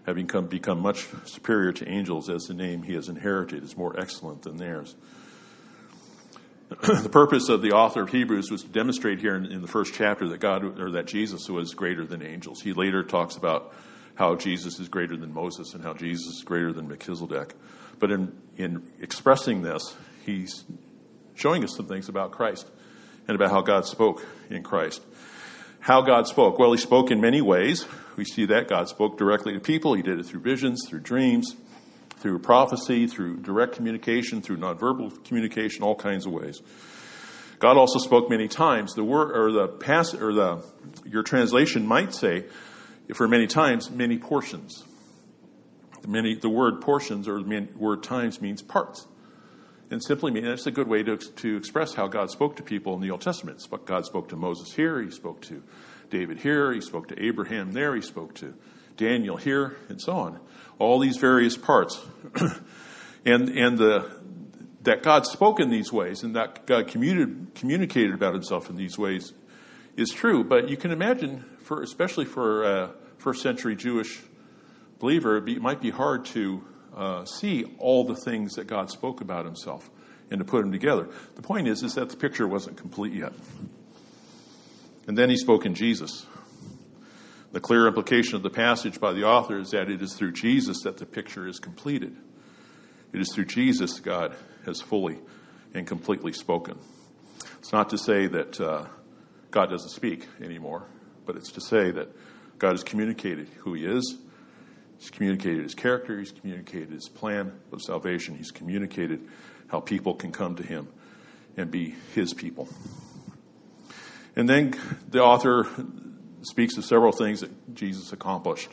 having 0.07 0.29
come, 0.29 0.47
become 0.47 0.81
much 0.81 1.09
superior 1.25 1.73
to 1.73 1.89
angels, 1.89 2.31
as 2.31 2.45
the 2.45 2.55
name 2.55 2.85
he 2.85 2.95
has 2.95 3.09
inherited 3.09 3.65
is 3.65 3.77
more 3.77 3.99
excellent 3.99 4.43
than 4.43 4.57
theirs. 4.57 4.95
The 6.71 7.09
purpose 7.11 7.49
of 7.49 7.63
the 7.63 7.73
author 7.73 8.03
of 8.03 8.11
Hebrews 8.11 8.51
was 8.51 8.63
to 8.63 8.69
demonstrate 8.69 9.19
here 9.19 9.35
in, 9.35 9.47
in, 9.47 9.61
the 9.61 9.69
first 9.69 9.93
chapter 9.93 10.29
that 10.29 10.39
God 10.39 10.79
or 10.79 10.93
that 10.93 11.07
Jesus 11.07 11.49
was 11.49 11.75
greater 11.75 12.05
than 12.05 12.23
angels. 12.23 12.63
He 12.63 12.73
later 12.73 13.03
talks 13.03 13.37
about 13.37 13.75
how 14.15 14.37
Jesus 14.37 14.79
is 14.79 14.89
greater 14.89 15.17
than 15.17 15.35
Moses 15.35 15.75
and 15.75 15.83
how 15.83 15.95
Jesus 15.95 16.37
is 16.37 16.45
greater 16.45 16.73
than 16.73 16.87
Melchizedek. 16.87 17.55
But 17.99 18.13
in, 18.13 18.39
in 18.57 18.89
expressing 19.01 19.63
this, 19.63 19.97
he's 20.25 20.65
showing 21.35 21.65
us 21.65 21.75
some 21.77 21.87
things 21.87 22.09
about 22.09 22.31
Christ 22.31 22.71
and 23.27 23.35
about 23.35 23.51
how 23.51 23.63
God 23.63 23.85
spoke 23.85 24.25
in 24.49 24.63
Christ. 24.63 25.03
How 25.81 26.03
God 26.03 26.29
spoke? 26.29 26.59
Well, 26.59 26.73
He 26.73 26.79
spoke 26.79 27.11
in 27.11 27.21
many 27.21 27.41
ways. 27.41 27.87
We 28.17 28.25
see 28.25 28.45
that 28.47 28.69
God 28.69 28.89
spoke 28.89 29.19
directly 29.19 29.55
to 29.55 29.61
people. 29.61 29.95
He 29.95 30.03
did 30.03 30.21
it 30.21 30.27
through 30.27 30.41
visions, 30.41 30.83
through 30.87 31.01
dreams, 31.01 31.57
through 32.21 32.39
prophecy, 32.39 33.07
through 33.07 33.39
direct 33.39 33.75
communication, 33.75 34.43
through 34.43 34.59
nonverbal 34.59 35.25
communication, 35.25 35.83
all 35.83 35.95
kinds 35.95 36.27
of 36.27 36.33
ways. 36.33 36.63
God 37.59 37.77
also 37.77 37.99
spoke 37.99 38.31
many 38.31 38.49
times. 38.49 38.95
The 38.95 39.05
word 39.05 39.37
or 39.37 39.53
the 39.53 39.69
pass 39.69 40.15
or 40.15 40.33
the 40.33 40.65
your 41.05 41.23
translation 41.23 41.87
might 41.87 42.15
say, 42.15 42.45
for 43.15 43.29
many 43.29 43.47
times, 43.47 43.91
many 43.91 44.19
portions. 44.19 44.85
The 46.03 46.09
many 46.09 46.37
the 46.37 46.49
word 46.49 46.81
portions 46.81 47.29
or 47.29 47.43
the 47.43 47.69
word 47.77 48.03
times 48.03 48.41
means 48.41 48.63
parts 48.63 49.07
and 49.91 50.03
simply 50.03 50.31
mean 50.31 50.47
it's 50.47 50.67
a 50.67 50.71
good 50.71 50.89
way 50.89 51.03
to, 51.03 51.17
to 51.17 51.57
express 51.57 51.95
how 51.95 52.07
God 52.07 52.31
spoke 52.31 52.57
to 52.57 52.63
people 52.63 52.95
in 52.95 53.01
the 53.01 53.11
Old 53.11 53.21
Testament. 53.21 53.67
God 53.85 54.07
spoke 54.07 54.29
to 54.29 54.37
Moses 54.37 54.73
here, 54.73 55.03
he 55.03 55.11
spoke 55.11 55.43
to 55.43 55.63
David 56.11 56.39
here, 56.39 56.73
he 56.73 56.81
spoke 56.81 57.09
to 57.09 57.23
Abraham 57.23 57.73
there, 57.73 57.95
he 57.95 58.01
spoke 58.01 58.35
to 58.37 58.55
Daniel 58.97 59.37
here, 59.37 59.77
and 59.89 60.01
so 60.01 60.13
on. 60.13 60.41
All 60.81 60.99
these 60.99 61.19
various 61.19 61.57
parts. 61.57 62.01
and 63.25 63.49
and 63.51 63.79
the 63.79 64.21
that 64.83 65.03
God 65.03 65.27
spoke 65.27 65.61
in 65.61 65.71
these 65.71 65.93
ways 65.93 66.23
and 66.23 66.35
that 66.37 66.67
God 66.67 66.89
communicated, 66.89 68.15
about 68.15 68.35
himself 68.35 68.71
in 68.71 68.77
these 68.77 68.99
ways 68.99 69.33
is 69.97 70.11
true. 70.11 70.43
But 70.43 70.69
you 70.69 70.77
can 70.77 70.91
imagine, 70.91 71.45
for 71.63 71.83
especially 71.83 72.25
for 72.25 72.65
a 72.65 72.91
first 73.19 73.43
century 73.43 73.77
Jewish 73.77 74.21
believer, 74.99 75.37
it, 75.37 75.45
be, 75.45 75.53
it 75.53 75.63
might 75.63 75.81
be 75.81 75.91
hard 75.91 76.25
to 76.27 76.65
uh, 76.97 77.25
see 77.25 77.65
all 77.79 78.05
the 78.05 78.17
things 78.17 78.55
that 78.55 78.67
God 78.67 78.91
spoke 78.91 79.21
about 79.21 79.45
himself 79.45 79.91
and 80.31 80.39
to 80.39 80.45
put 80.45 80.63
them 80.63 80.73
together. 80.73 81.09
The 81.37 81.43
point 81.43 81.69
is, 81.69 81.83
is 81.83 81.95
that 81.95 82.09
the 82.09 82.17
picture 82.17 82.47
wasn't 82.47 82.77
complete 82.77 83.13
yet. 83.13 83.33
And 85.07 85.19
then 85.19 85.29
he 85.29 85.37
spoke 85.37 85.67
in 85.67 85.75
Jesus. 85.75 86.27
The 87.53 87.61
clear 87.61 87.87
implication 87.87 88.37
of 88.37 88.43
the 88.43 88.51
passage 88.51 89.01
by 89.01 89.13
the 89.13 89.25
author 89.25 89.59
is 89.59 89.71
that 89.71 89.91
it 89.91 90.03
is 90.03 90.15
through 90.15 90.33
Jesus 90.33 90.83
that 90.83 90.99
the 90.99 91.07
picture 91.07 91.49
is 91.49 91.59
completed. 91.59 92.17
It 93.13 93.21
is 93.21 93.33
through 93.35 93.47
Jesus 93.47 93.99
God 93.99 94.35
has 94.67 94.81
fully 94.81 95.19
and 95.75 95.87
completely 95.87 96.33
spoken. 96.33 96.79
It's 97.59 97.73
not 97.73 97.91
to 97.91 97.99
say 97.99 98.27
that 98.29 98.61
uh, 98.61 98.87
God 99.51 99.71
doesn't 99.71 99.91
speak 99.91 100.27
anymore, 100.41 100.85
but 101.27 101.37
it's 101.37 101.53
to 101.53 101.61
say 101.61 101.91
that 101.91 102.09
God 102.59 102.73
has 102.73 102.85
communicated 102.85 103.49
who 103.59 103.75
he 103.75 103.85
is 103.85 104.17
He's 105.01 105.09
communicated 105.09 105.63
his 105.63 105.75
character, 105.75 106.19
he's 106.19 106.31
communicated 106.31 106.91
his 106.91 107.09
plan 107.09 107.59
of 107.73 107.81
salvation, 107.81 108.37
he's 108.37 108.51
communicated 108.51 109.27
how 109.69 109.81
people 109.81 110.15
can 110.15 110.31
come 110.31 110.57
to 110.57 110.63
him 110.63 110.89
and 111.57 111.71
be 111.71 111.95
his 112.15 112.35
people. 112.35 112.69
And 114.37 114.47
then 114.47 114.75
the 115.09 115.23
author 115.23 115.67
speaks 116.43 116.77
of 116.77 116.85
several 116.85 117.13
things 117.13 117.41
that 117.41 117.75
Jesus 117.75 118.13
accomplished. 118.13 118.71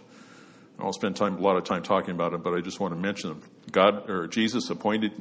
I'll 0.80 0.94
spend 0.94 1.16
time, 1.16 1.38
a 1.38 1.42
lot 1.42 1.58
of 1.58 1.64
time 1.64 1.82
talking 1.82 2.12
about 2.12 2.32
them, 2.32 2.42
but 2.42 2.54
I 2.54 2.62
just 2.62 2.80
want 2.80 2.94
to 2.94 3.00
mention 3.00 3.30
them. 3.30 3.42
God 3.72 4.10
or 4.10 4.28
Jesus 4.28 4.70
appointed 4.70 5.12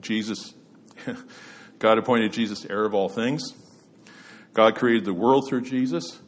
Jesus. 0.00 0.54
God 1.78 1.98
appointed 1.98 2.32
Jesus 2.32 2.64
heir 2.64 2.84
of 2.84 2.94
all 2.94 3.08
things. 3.08 3.52
God 4.54 4.76
created 4.76 5.04
the 5.04 5.14
world 5.14 5.48
through 5.48 5.62
Jesus. 5.62 6.20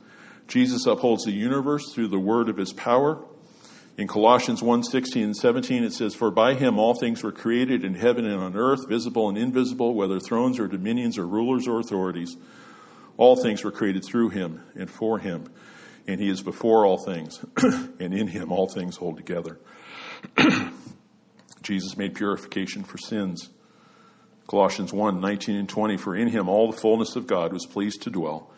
Jesus 0.48 0.86
upholds 0.86 1.24
the 1.24 1.32
universe 1.32 1.92
through 1.92 2.08
the 2.08 2.18
word 2.18 2.48
of 2.48 2.56
his 2.56 2.72
power. 2.72 3.24
In 3.96 4.08
Colossians 4.08 4.62
1 4.62 4.82
16 4.82 5.22
and 5.22 5.36
17, 5.36 5.84
it 5.84 5.92
says, 5.92 6.14
For 6.14 6.30
by 6.30 6.54
him 6.54 6.78
all 6.78 6.94
things 6.94 7.22
were 7.22 7.32
created 7.32 7.84
in 7.84 7.94
heaven 7.94 8.26
and 8.26 8.40
on 8.40 8.56
earth, 8.56 8.88
visible 8.88 9.28
and 9.28 9.38
invisible, 9.38 9.94
whether 9.94 10.18
thrones 10.18 10.58
or 10.58 10.66
dominions 10.66 11.16
or 11.16 11.26
rulers 11.26 11.68
or 11.68 11.78
authorities. 11.78 12.36
All 13.16 13.36
things 13.36 13.62
were 13.62 13.70
created 13.70 14.04
through 14.04 14.30
him 14.30 14.62
and 14.74 14.90
for 14.90 15.18
him. 15.18 15.52
And 16.06 16.20
he 16.20 16.28
is 16.28 16.42
before 16.42 16.84
all 16.84 16.98
things, 16.98 17.42
and 17.56 18.12
in 18.12 18.28
him 18.28 18.52
all 18.52 18.68
things 18.68 18.96
hold 18.96 19.16
together. 19.16 19.58
Jesus 21.62 21.96
made 21.96 22.14
purification 22.14 22.84
for 22.84 22.98
sins. 22.98 23.48
Colossians 24.46 24.92
1 24.92 25.20
19 25.20 25.56
and 25.56 25.68
20, 25.68 25.96
For 25.96 26.14
in 26.14 26.28
him 26.28 26.48
all 26.48 26.70
the 26.70 26.76
fullness 26.76 27.16
of 27.16 27.26
God 27.26 27.54
was 27.54 27.64
pleased 27.64 28.02
to 28.02 28.10
dwell, 28.10 28.50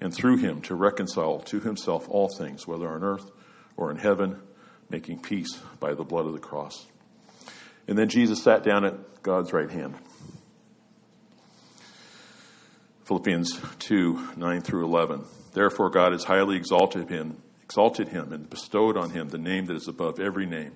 and 0.00 0.14
through 0.14 0.38
him 0.38 0.62
to 0.62 0.74
reconcile 0.74 1.40
to 1.40 1.60
himself 1.60 2.08
all 2.08 2.28
things, 2.28 2.66
whether 2.66 2.88
on 2.88 3.04
earth 3.04 3.30
or 3.76 3.90
in 3.90 3.98
heaven 3.98 4.40
making 4.88 5.20
peace 5.20 5.58
by 5.80 5.92
the 5.92 6.04
blood 6.04 6.26
of 6.26 6.32
the 6.32 6.38
cross. 6.38 6.86
And 7.86 7.98
then 7.98 8.08
Jesus 8.08 8.42
sat 8.42 8.64
down 8.64 8.84
at 8.86 9.22
God's 9.22 9.52
right 9.52 9.70
hand. 9.70 9.96
Philippians 13.04 13.60
2 13.80 14.36
9 14.36 14.60
through 14.60 14.84
11. 14.84 15.24
Therefore, 15.52 15.90
God 15.90 16.12
has 16.12 16.24
highly 16.24 16.56
exalted 16.56 17.08
him, 17.08 17.42
exalted 17.62 18.08
him, 18.08 18.32
and 18.32 18.48
bestowed 18.48 18.96
on 18.96 19.10
him 19.10 19.28
the 19.28 19.38
name 19.38 19.66
that 19.66 19.76
is 19.76 19.88
above 19.88 20.18
every 20.18 20.46
name, 20.46 20.72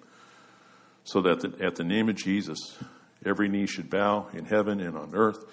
so 1.05 1.21
that 1.23 1.41
the, 1.41 1.65
at 1.65 1.77
the 1.77 1.85
name 1.85 2.09
of 2.09 2.17
Jesus, 2.17 2.77
every 3.25 3.49
knee 3.49 3.67
should 3.67 3.91
bow 3.91 4.29
in 4.33 4.45
heaven 4.45 4.81
and 4.81 4.97
on 4.97 5.15
earth 5.15 5.45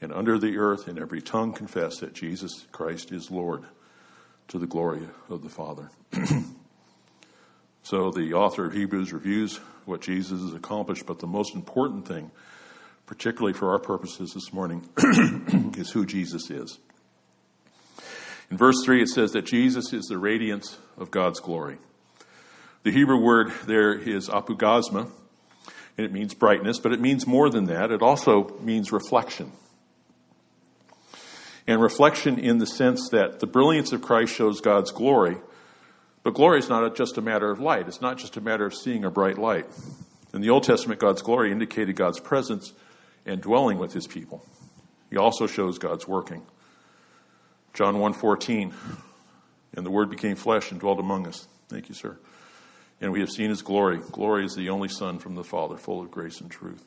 and 0.00 0.12
under 0.12 0.38
the 0.38 0.58
earth, 0.58 0.88
and 0.88 0.98
every 0.98 1.22
tongue 1.22 1.52
confess 1.52 1.98
that 1.98 2.14
Jesus 2.14 2.66
Christ 2.72 3.12
is 3.12 3.30
Lord 3.30 3.64
to 4.48 4.58
the 4.58 4.66
glory 4.66 5.08
of 5.28 5.42
the 5.42 5.48
Father. 5.48 5.90
So 7.84 8.10
the 8.10 8.32
author 8.32 8.64
of 8.64 8.72
Hebrews 8.72 9.12
reviews 9.12 9.58
what 9.84 10.00
Jesus 10.00 10.40
has 10.40 10.54
accomplished, 10.54 11.04
but 11.04 11.18
the 11.18 11.26
most 11.26 11.54
important 11.54 12.08
thing, 12.08 12.30
particularly 13.06 13.52
for 13.52 13.70
our 13.70 13.78
purposes 13.78 14.32
this 14.34 14.52
morning, 14.52 14.88
is 15.76 15.90
who 15.90 16.06
Jesus 16.06 16.50
is. 16.50 16.78
In 18.50 18.56
verse 18.56 18.82
3, 18.84 19.02
it 19.02 19.08
says 19.08 19.32
that 19.32 19.46
Jesus 19.46 19.92
is 19.92 20.06
the 20.06 20.18
radiance 20.18 20.78
of 20.96 21.10
God's 21.10 21.40
glory. 21.40 21.78
The 22.82 22.92
Hebrew 22.92 23.18
word 23.18 23.52
there 23.66 23.94
is 23.94 24.28
apaugasma, 24.28 25.08
and 25.96 26.06
it 26.06 26.12
means 26.12 26.34
brightness, 26.34 26.78
but 26.78 26.92
it 26.92 27.00
means 27.00 27.26
more 27.26 27.48
than 27.48 27.64
that. 27.64 27.90
It 27.90 28.02
also 28.02 28.56
means 28.60 28.92
reflection. 28.92 29.52
And 31.66 31.80
reflection 31.80 32.38
in 32.38 32.58
the 32.58 32.66
sense 32.66 33.08
that 33.10 33.40
the 33.40 33.46
brilliance 33.46 33.92
of 33.92 34.02
Christ 34.02 34.34
shows 34.34 34.60
God's 34.60 34.92
glory, 34.92 35.38
but 36.22 36.34
glory 36.34 36.58
is 36.58 36.68
not 36.68 36.94
just 36.94 37.16
a 37.16 37.22
matter 37.22 37.50
of 37.50 37.60
light. 37.60 37.86
It's 37.86 38.00
not 38.00 38.18
just 38.18 38.36
a 38.36 38.40
matter 38.40 38.66
of 38.66 38.74
seeing 38.74 39.04
a 39.04 39.10
bright 39.10 39.38
light. 39.38 39.66
In 40.32 40.40
the 40.40 40.50
Old 40.50 40.64
Testament, 40.64 41.00
God's 41.00 41.22
glory 41.22 41.52
indicated 41.52 41.96
God's 41.96 42.18
presence 42.18 42.72
and 43.26 43.40
dwelling 43.40 43.78
with 43.78 43.92
his 43.92 44.06
people. 44.06 44.44
He 45.10 45.16
also 45.16 45.46
shows 45.46 45.78
God's 45.78 46.06
working. 46.06 46.42
John 47.72 47.98
1:14 47.98 48.72
and 49.76 49.84
the 49.84 49.90
word 49.90 50.10
became 50.10 50.36
flesh 50.36 50.70
and 50.70 50.80
dwelt 50.80 51.00
among 51.00 51.26
us. 51.26 51.48
Thank 51.68 51.88
you, 51.88 51.94
sir. 51.94 52.18
And 53.00 53.12
we 53.12 53.20
have 53.20 53.30
seen 53.30 53.50
his 53.50 53.62
glory. 53.62 53.98
Glory 54.12 54.44
is 54.44 54.54
the 54.54 54.70
only 54.70 54.88
son 54.88 55.18
from 55.18 55.34
the 55.34 55.44
Father, 55.44 55.76
full 55.76 56.00
of 56.00 56.10
grace 56.10 56.40
and 56.40 56.50
truth. 56.50 56.84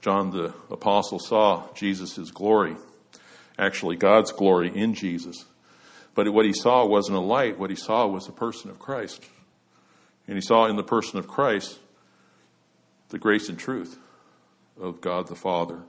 John 0.00 0.30
the 0.30 0.52
apostle 0.70 1.18
saw 1.18 1.72
Jesus' 1.74 2.30
glory, 2.30 2.76
actually 3.58 3.96
God's 3.96 4.32
glory 4.32 4.70
in 4.74 4.94
Jesus 4.94 5.46
But 6.14 6.28
what 6.32 6.44
he 6.44 6.52
saw 6.52 6.86
wasn't 6.86 7.16
a 7.16 7.20
light. 7.20 7.58
What 7.58 7.70
he 7.70 7.76
saw 7.76 8.06
was 8.06 8.26
the 8.26 8.32
person 8.32 8.70
of 8.70 8.78
Christ. 8.78 9.24
And 10.28 10.36
he 10.36 10.40
saw 10.40 10.66
in 10.66 10.76
the 10.76 10.84
person 10.84 11.18
of 11.18 11.26
Christ 11.26 11.78
the 13.08 13.18
grace 13.18 13.48
and 13.48 13.58
truth 13.58 13.98
of 14.80 15.00
God 15.00 15.28
the 15.28 15.34
Father. 15.34 15.80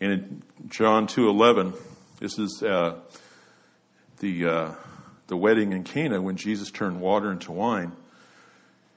And 0.00 0.12
in 0.12 0.42
John 0.68 1.06
2.11, 1.06 1.74
this 2.20 2.38
is 2.38 2.62
uh, 2.62 2.96
the, 4.20 4.46
uh, 4.46 4.74
the 5.26 5.36
wedding 5.36 5.72
in 5.72 5.84
Cana 5.84 6.20
when 6.20 6.36
Jesus 6.36 6.70
turned 6.70 7.00
water 7.00 7.30
into 7.30 7.52
wine. 7.52 7.92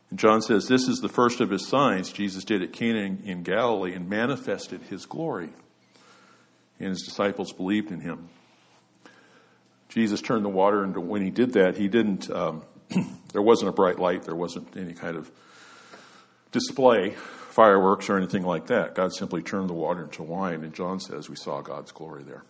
And 0.10 0.20
John 0.20 0.42
says, 0.42 0.68
This 0.68 0.88
is 0.88 1.00
the 1.00 1.10
first 1.10 1.40
of 1.40 1.50
his 1.50 1.68
signs 1.68 2.12
Jesus 2.12 2.44
did 2.44 2.62
at 2.62 2.74
Cana 2.74 3.00
in, 3.00 3.24
in 3.26 3.44
Galilee 3.44 3.94
and 3.94 4.10
manifested 4.10 4.82
his 4.84 5.06
glory. 5.06 5.50
And 6.80 6.90
his 6.90 7.04
disciples 7.04 7.52
believed 7.54 7.92
in 7.92 8.00
him. 8.00 8.30
Jesus 9.90 10.22
turned 10.22 10.46
the 10.46 10.50
water 10.50 10.84
into, 10.84 11.02
when 11.02 11.22
he 11.22 11.30
did 11.30 11.54
that, 11.54 11.76
he 11.76 11.88
didn't, 11.88 12.30
um, 12.32 12.64
there 13.34 13.42
wasn't 13.42 13.70
a 13.70 13.74
bright 13.74 14.00
light, 14.00 14.24
there 14.24 14.36
wasn't 14.36 14.78
any 14.78 14.94
kind 14.94 15.18
of 15.18 15.30
display, 16.52 17.12
fireworks 17.50 18.10
or 18.10 18.18
anything 18.18 18.44
like 18.44 18.68
that. 18.68 18.96
God 18.96 19.14
simply 19.14 19.42
turned 19.42 19.70
the 19.70 19.74
water 19.74 20.04
into 20.04 20.24
wine, 20.24 20.64
and 20.64 20.74
John 20.74 21.00
says 21.00 21.30
we 21.30 21.36
saw 21.36 21.62
God's 21.62 21.92
glory 21.92 22.24
there. 22.24 22.44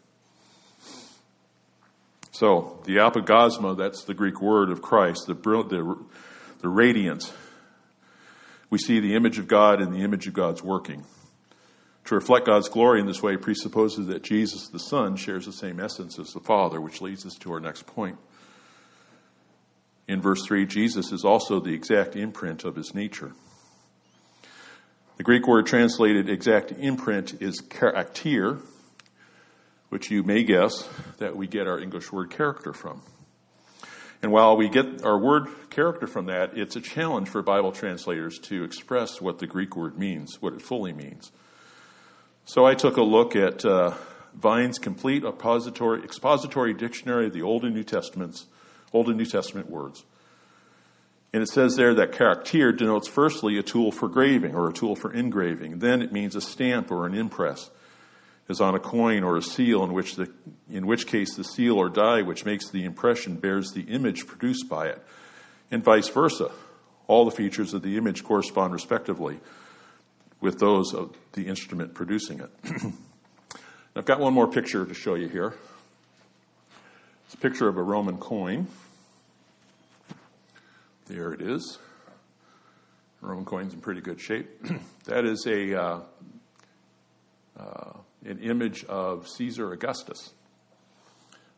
So, 2.32 2.80
the 2.86 2.98
apaugasma, 2.98 3.78
that's 3.78 4.04
the 4.04 4.14
Greek 4.14 4.42
word 4.42 4.70
of 4.70 4.82
Christ, 4.82 5.26
the, 5.28 5.34
the, 5.34 5.98
the 6.62 6.70
radiance. 6.70 7.34
We 8.70 8.78
see 8.78 9.00
the 9.00 9.16
image 9.16 9.40
of 9.40 9.48
God 9.48 9.82
and 9.82 9.94
the 9.94 10.04
image 10.04 10.28
of 10.28 10.34
God's 10.34 10.64
working. 10.64 11.04
To 12.06 12.16
reflect 12.16 12.46
God's 12.46 12.70
glory 12.70 13.02
in 13.02 13.08
this 13.08 13.22
way 13.22 13.36
presupposes 13.36 14.08
that 14.08 14.24
Jesus 14.24 14.68
the 14.68 14.80
Son 14.80 15.16
shares 15.16 15.46
the 15.46 15.52
same 15.52 15.80
essence 15.80 16.18
as 16.18 16.32
the 16.32 16.40
Father, 16.40 16.80
which 16.80 17.02
leads 17.02 17.26
us 17.26 17.36
to 17.40 17.52
our 17.52 17.60
next 17.60 17.86
point. 17.86 18.18
In 20.08 20.22
verse 20.22 20.44
3, 20.46 20.66
Jesus 20.66 21.12
is 21.12 21.24
also 21.24 21.60
the 21.60 21.74
exact 21.74 22.16
imprint 22.16 22.64
of 22.64 22.76
his 22.76 22.96
nature. 22.96 23.34
The 25.20 25.26
Greek 25.26 25.50
word 25.50 25.66
translated 25.66 26.30
exact 26.30 26.72
imprint 26.72 27.42
is 27.42 27.62
charakter, 27.62 28.62
which 29.90 30.10
you 30.10 30.24
may 30.24 30.46
guess 30.46 30.88
that 31.18 31.36
we 31.36 31.46
get 31.46 31.68
our 31.68 31.78
English 31.78 32.14
word 32.14 32.30
character 32.30 32.72
from. 32.72 33.02
And 34.24 34.32
while 34.32 34.56
we 34.56 34.70
get 34.70 35.04
our 35.04 35.20
word 35.20 35.50
character 35.70 36.08
from 36.08 36.28
that, 36.28 36.58
it's 36.58 36.78
a 36.78 36.82
challenge 36.82 37.28
for 37.28 37.42
Bible 37.42 37.74
translators 37.74 38.40
to 38.44 38.64
express 38.64 39.20
what 39.20 39.40
the 39.40 39.46
Greek 39.46 39.76
word 39.76 40.00
means, 40.00 40.42
what 40.42 40.54
it 40.54 40.62
fully 40.62 40.94
means. 40.94 41.34
So 42.46 42.66
I 42.66 42.74
took 42.74 42.96
a 42.96 43.04
look 43.04 43.36
at 43.36 43.66
uh, 43.66 43.96
Vine's 44.34 44.80
complete 44.80 45.26
expository, 45.26 46.02
expository 46.02 46.74
dictionary 46.74 47.26
of 47.26 47.34
the 47.34 47.42
Old 47.42 47.66
and 47.66 47.76
New 47.76 47.84
Testaments, 47.84 48.46
Old 48.94 49.10
and 49.10 49.18
New 49.18 49.26
Testament 49.26 49.70
words. 49.70 50.06
And 51.32 51.44
it 51.44 51.50
says 51.50 51.76
there 51.76 51.94
that 51.96 52.12
charakter 52.12 52.76
denotes 52.76 53.08
firstly 53.08 53.58
a 53.58 53.64
tool 53.64 53.92
for 53.92 54.08
graving 54.08 54.56
or 54.56 54.70
a 54.70 54.74
tool 54.74 54.96
for 54.96 55.14
engraving. 55.14 55.80
Then 55.80 56.02
it 56.02 56.12
means 56.12 56.36
a 56.36 56.42
stamp 56.42 56.92
or 56.92 57.06
an 57.06 57.14
impress, 57.14 57.70
as 58.48 58.60
on 58.60 58.74
a 58.74 58.80
coin 58.80 59.24
or 59.24 59.38
a 59.38 59.44
seal, 59.44 59.84
in 59.84 59.94
which, 59.94 60.16
the, 60.16 60.32
in 60.72 60.88
which 60.88 61.06
case 61.06 61.36
the 61.36 61.44
seal 61.44 61.78
or 61.78 61.88
die 61.90 62.24
which 62.24 62.46
makes 62.46 62.70
the 62.70 62.84
impression 62.84 63.36
bears 63.36 63.72
the 63.72 63.84
image 63.84 64.26
produced 64.26 64.68
by 64.68 64.88
it, 64.88 65.04
and 65.70 65.84
vice 65.84 66.10
versa. 66.10 66.50
All 67.08 67.26
the 67.26 67.32
features 67.32 67.74
of 67.74 67.84
the 67.84 67.98
image 67.98 68.24
correspond 68.24 68.74
respectively 68.74 69.40
with 70.42 70.60
those 70.60 70.94
of 70.94 71.16
the 71.34 71.48
instrument 71.48 71.94
producing 71.94 72.40
it. 72.40 72.50
I've 73.96 74.06
got 74.06 74.20
one 74.20 74.34
more 74.34 74.48
picture 74.48 74.86
to 74.86 74.94
show 74.94 75.16
you 75.16 75.28
here. 75.28 75.54
It's 77.26 77.34
a 77.34 77.38
picture 77.38 77.68
of 77.68 77.78
a 77.78 77.84
Roman 77.84 78.18
coin. 78.18 78.68
There 81.10 81.34
it 81.34 81.42
is. 81.42 81.80
Roman 83.20 83.44
coin's 83.44 83.74
in 83.74 83.82
pretty 83.82 84.00
good 84.00 84.22
shape. 84.22 84.48
that 85.06 85.26
is 85.26 85.44
a 85.48 85.82
uh, 85.82 86.00
uh, 87.60 87.94
an 88.26 88.38
image 88.38 88.86
of 88.86 89.28
Caesar 89.28 89.74
Augustus. 89.74 90.34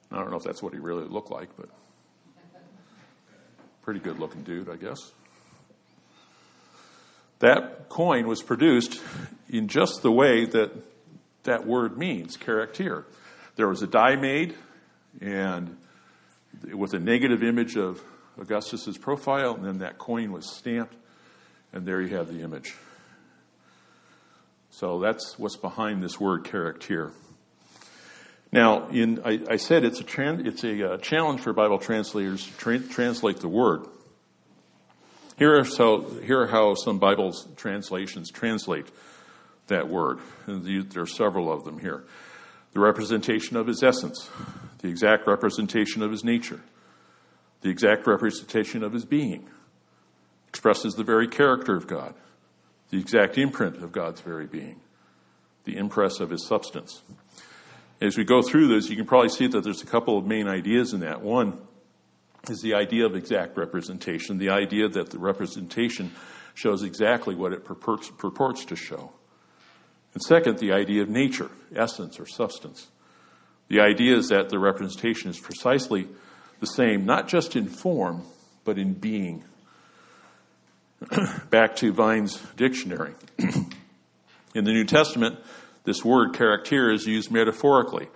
I 0.10 0.20
don't 0.20 0.32
know 0.32 0.38
if 0.38 0.44
that's 0.44 0.64
what 0.64 0.72
he 0.72 0.80
really 0.80 1.04
looked 1.04 1.32
like, 1.32 1.50
but 1.58 1.68
pretty 3.82 4.00
good 4.00 4.20
looking 4.20 4.44
dude, 4.44 4.70
I 4.70 4.78
guess. 4.78 5.12
That 7.40 7.90
coin 7.90 8.28
was 8.28 8.42
produced 8.42 9.02
in 9.50 9.68
just 9.68 10.02
the 10.02 10.14
way 10.14 10.46
that 10.46 10.72
that 11.44 11.68
word 11.68 11.98
means, 11.98 12.38
character. 12.38 13.06
There 13.58 13.68
was 13.68 13.82
a 13.82 13.88
die 13.88 14.16
made, 14.16 14.56
and 15.20 15.76
with 16.74 16.94
a 16.94 17.00
negative 17.00 17.44
image 17.44 17.76
of 17.76 18.02
Augustus's 18.42 18.98
profile, 18.98 19.54
and 19.54 19.64
then 19.64 19.78
that 19.78 20.00
coin 20.00 20.32
was 20.32 20.52
stamped, 20.52 20.96
and 21.72 21.86
there 21.86 22.02
you 22.02 22.16
have 22.18 22.28
the 22.28 22.42
image. 22.42 22.74
So 24.72 25.00
that's 25.00 25.38
what's 25.38 25.58
behind 25.58 26.02
this 26.02 26.20
word 26.20 26.44
character. 26.46 27.12
Now, 28.52 28.88
in, 28.90 29.22
I, 29.24 29.40
I 29.48 29.56
said 29.58 29.86
it's 29.86 30.00
a, 30.00 30.04
tran, 30.04 30.46
it's 30.48 30.64
a 30.64 30.94
uh, 30.94 30.98
challenge 30.98 31.42
for 31.42 31.54
Bible 31.54 31.78
translators 31.78 32.46
to 32.46 32.52
tra- 32.58 32.80
translate 32.80 33.38
the 33.38 33.48
word. 33.48 33.86
Here 35.38 35.60
are, 35.60 35.66
so, 35.66 36.02
here 36.24 36.42
are 36.42 36.48
how 36.48 36.74
some 36.74 37.00
Bible 37.00 37.34
translations 37.56 38.32
translate 38.32 38.88
that 39.68 39.88
word. 39.88 40.20
There 40.48 41.04
are 41.04 41.08
several 41.08 41.52
of 41.52 41.64
them 41.64 41.80
here. 41.80 42.04
The 42.74 42.80
representation 42.80 43.56
of 43.58 43.68
his 43.68 43.84
essence, 43.84 44.30
the 44.80 44.90
exact 44.90 45.28
representation 45.28 46.02
of 46.02 46.12
his 46.12 46.24
nature, 46.24 46.62
the 47.62 47.70
exact 47.70 48.08
representation 48.08 48.84
of 48.84 48.94
his 48.94 49.06
being, 49.06 49.50
expresses 50.48 50.96
the 50.96 51.04
very 51.04 51.28
character 51.28 51.76
of 51.76 51.88
God, 51.88 52.14
the 52.90 53.00
exact 53.00 53.38
imprint 53.38 53.78
of 53.78 53.92
God's 53.92 54.22
very 54.22 54.48
being, 54.48 54.82
the 55.64 55.78
impress 55.78 56.20
of 56.20 56.30
his 56.30 56.46
substance. 56.46 57.02
As 58.02 58.18
we 58.18 58.24
go 58.24 58.42
through 58.42 58.68
this, 58.68 58.90
you 58.90 58.96
can 58.96 59.06
probably 59.06 59.30
see 59.30 59.48
that 59.48 59.64
there's 59.64 59.84
a 59.84 59.88
couple 59.88 60.18
of 60.18 60.26
main 60.26 60.48
ideas 60.48 60.94
in 60.94 61.02
that. 61.02 61.22
One, 61.22 61.60
is 62.50 62.62
the 62.62 62.74
idea 62.74 63.06
of 63.06 63.16
exact 63.16 63.58
representation, 63.58 64.38
the 64.38 64.50
idea 64.50 64.90
that 64.90 65.12
the 65.12 65.20
representation 65.20 66.12
shows 66.54 66.84
exactly 66.84 67.36
what 67.36 67.54
it 67.54 67.64
purports, 67.64 68.12
purports 68.18 68.66
to 68.66 68.76
show. 68.76 69.12
And 70.14 70.22
second, 70.24 70.58
the 70.58 70.74
idea 70.74 71.04
of 71.04 71.10
nature, 71.10 71.52
essence, 71.76 72.20
or 72.20 72.26
substance. 72.26 72.90
The 73.70 73.80
idea 73.80 74.18
is 74.18 74.30
that 74.30 74.50
the 74.50 74.60
representation 74.60 75.30
is 75.30 75.40
precisely 75.40 76.08
the 76.62 76.68
same, 76.68 77.06
not 77.06 77.28
just 77.28 77.58
in 77.58 77.68
form, 77.68 78.24
but 78.64 78.78
in 78.78 78.94
being. 78.94 79.44
Back 81.50 81.76
to 81.78 81.92
Vine's 81.92 82.42
dictionary. 82.56 83.14
in 83.40 84.64
the 84.64 84.72
New 84.72 84.86
Testament, 84.86 85.40
this 85.84 86.06
word 86.06 86.34
character 86.34 86.92
is 86.92 87.06
used 87.06 87.32
metaphorically 87.32 88.08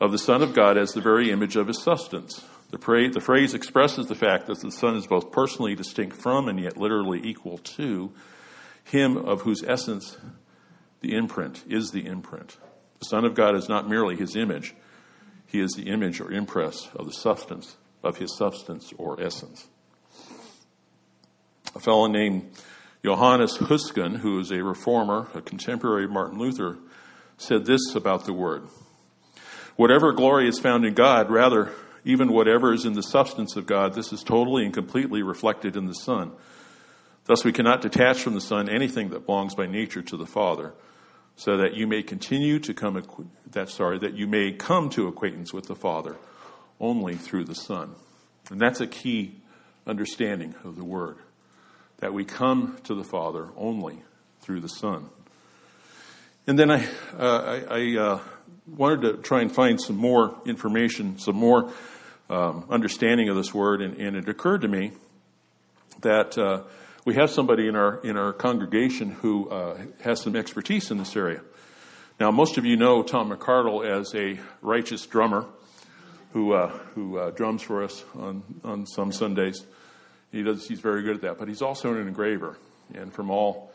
of 0.00 0.12
the 0.12 0.18
Son 0.18 0.42
of 0.42 0.54
God 0.54 0.76
as 0.76 0.92
the 0.92 1.00
very 1.00 1.30
image 1.30 1.56
of 1.56 1.66
his 1.66 1.82
substance. 1.82 2.44
The, 2.70 2.78
pra- 2.78 3.10
the 3.10 3.20
phrase 3.20 3.54
expresses 3.54 4.06
the 4.06 4.14
fact 4.14 4.46
that 4.46 4.60
the 4.60 4.70
Son 4.70 4.96
is 4.96 5.06
both 5.06 5.32
personally 5.32 5.74
distinct 5.74 6.16
from 6.16 6.48
and 6.48 6.60
yet 6.60 6.76
literally 6.76 7.20
equal 7.24 7.58
to 7.58 8.12
him 8.84 9.16
of 9.16 9.42
whose 9.42 9.62
essence 9.62 10.18
the 11.00 11.14
imprint 11.14 11.64
is 11.68 11.90
the 11.90 12.06
imprint. 12.06 12.58
The 12.98 13.06
Son 13.06 13.24
of 13.24 13.34
God 13.34 13.56
is 13.56 13.68
not 13.68 13.88
merely 13.88 14.16
his 14.16 14.36
image, 14.36 14.74
he 15.50 15.60
is 15.60 15.72
the 15.72 15.88
image 15.88 16.20
or 16.20 16.30
impress 16.30 16.88
of 16.94 17.06
the 17.06 17.12
substance, 17.12 17.76
of 18.04 18.18
his 18.18 18.36
substance 18.36 18.92
or 18.96 19.20
essence. 19.20 19.66
A 21.74 21.80
fellow 21.80 22.06
named 22.06 22.50
Johannes 23.04 23.58
Husken, 23.58 24.18
who 24.18 24.38
is 24.38 24.52
a 24.52 24.62
reformer, 24.62 25.28
a 25.34 25.40
contemporary 25.40 26.04
of 26.04 26.10
Martin 26.10 26.38
Luther, 26.38 26.78
said 27.36 27.66
this 27.66 27.94
about 27.94 28.26
the 28.26 28.32
word. 28.32 28.62
Whatever 29.76 30.12
glory 30.12 30.48
is 30.48 30.60
found 30.60 30.84
in 30.84 30.94
God, 30.94 31.30
rather, 31.30 31.72
even 32.04 32.32
whatever 32.32 32.72
is 32.72 32.84
in 32.84 32.92
the 32.92 33.02
substance 33.02 33.56
of 33.56 33.66
God, 33.66 33.94
this 33.94 34.12
is 34.12 34.22
totally 34.22 34.64
and 34.64 34.74
completely 34.74 35.22
reflected 35.22 35.74
in 35.76 35.86
the 35.86 35.94
Son. 35.94 36.32
Thus, 37.24 37.44
we 37.44 37.52
cannot 37.52 37.82
detach 37.82 38.20
from 38.22 38.34
the 38.34 38.40
Son 38.40 38.68
anything 38.68 39.10
that 39.10 39.26
belongs 39.26 39.54
by 39.54 39.66
nature 39.66 40.02
to 40.02 40.16
the 40.16 40.26
Father, 40.26 40.74
so 41.40 41.56
that 41.56 41.74
you 41.74 41.86
may 41.86 42.02
continue 42.02 42.58
to 42.58 42.74
come, 42.74 43.02
that, 43.52 43.70
sorry, 43.70 43.98
that 43.98 44.12
you 44.12 44.26
may 44.26 44.52
come 44.52 44.90
to 44.90 45.08
acquaintance 45.08 45.54
with 45.54 45.68
the 45.68 45.74
Father 45.74 46.16
only 46.78 47.14
through 47.14 47.44
the 47.44 47.54
Son. 47.54 47.94
And 48.50 48.60
that's 48.60 48.82
a 48.82 48.86
key 48.86 49.36
understanding 49.86 50.54
of 50.64 50.76
the 50.76 50.84
Word, 50.84 51.16
that 52.00 52.12
we 52.12 52.26
come 52.26 52.76
to 52.84 52.94
the 52.94 53.04
Father 53.04 53.48
only 53.56 54.02
through 54.42 54.60
the 54.60 54.68
Son. 54.68 55.08
And 56.46 56.58
then 56.58 56.70
I, 56.70 56.86
uh, 57.18 57.62
I, 57.70 57.78
I 57.78 57.98
uh, 57.98 58.20
wanted 58.66 59.00
to 59.00 59.16
try 59.22 59.40
and 59.40 59.50
find 59.50 59.80
some 59.80 59.96
more 59.96 60.36
information, 60.44 61.18
some 61.18 61.36
more 61.36 61.72
um, 62.28 62.66
understanding 62.68 63.30
of 63.30 63.36
this 63.36 63.54
word, 63.54 63.80
and, 63.80 63.96
and, 63.96 64.14
it 64.14 64.28
occurred 64.28 64.60
to 64.60 64.68
me 64.68 64.92
that 66.02 66.36
uh, 66.36 66.64
we 67.04 67.14
have 67.14 67.30
somebody 67.30 67.66
in 67.66 67.76
our 67.76 68.00
in 68.04 68.16
our 68.16 68.32
congregation 68.32 69.10
who 69.10 69.48
uh, 69.48 69.78
has 70.02 70.20
some 70.20 70.36
expertise 70.36 70.90
in 70.90 70.98
this 70.98 71.16
area. 71.16 71.40
Now, 72.20 72.30
most 72.30 72.58
of 72.58 72.66
you 72.66 72.76
know 72.76 73.02
Tom 73.02 73.30
McCardle 73.30 73.84
as 73.84 74.14
a 74.14 74.38
righteous 74.60 75.06
drummer 75.06 75.46
who, 76.32 76.52
uh, 76.52 76.68
who 76.94 77.18
uh, 77.18 77.30
drums 77.30 77.62
for 77.62 77.82
us 77.82 78.04
on, 78.14 78.42
on 78.62 78.86
some 78.86 79.12
Sundays. 79.12 79.64
He 80.30 80.42
does, 80.42 80.68
he's 80.68 80.80
very 80.80 81.02
good 81.02 81.16
at 81.16 81.22
that, 81.22 81.38
but 81.38 81.48
he's 81.48 81.62
also 81.62 81.92
an 81.94 82.06
engraver. 82.06 82.58
And 82.94 83.12
from 83.12 83.30
all 83.30 83.72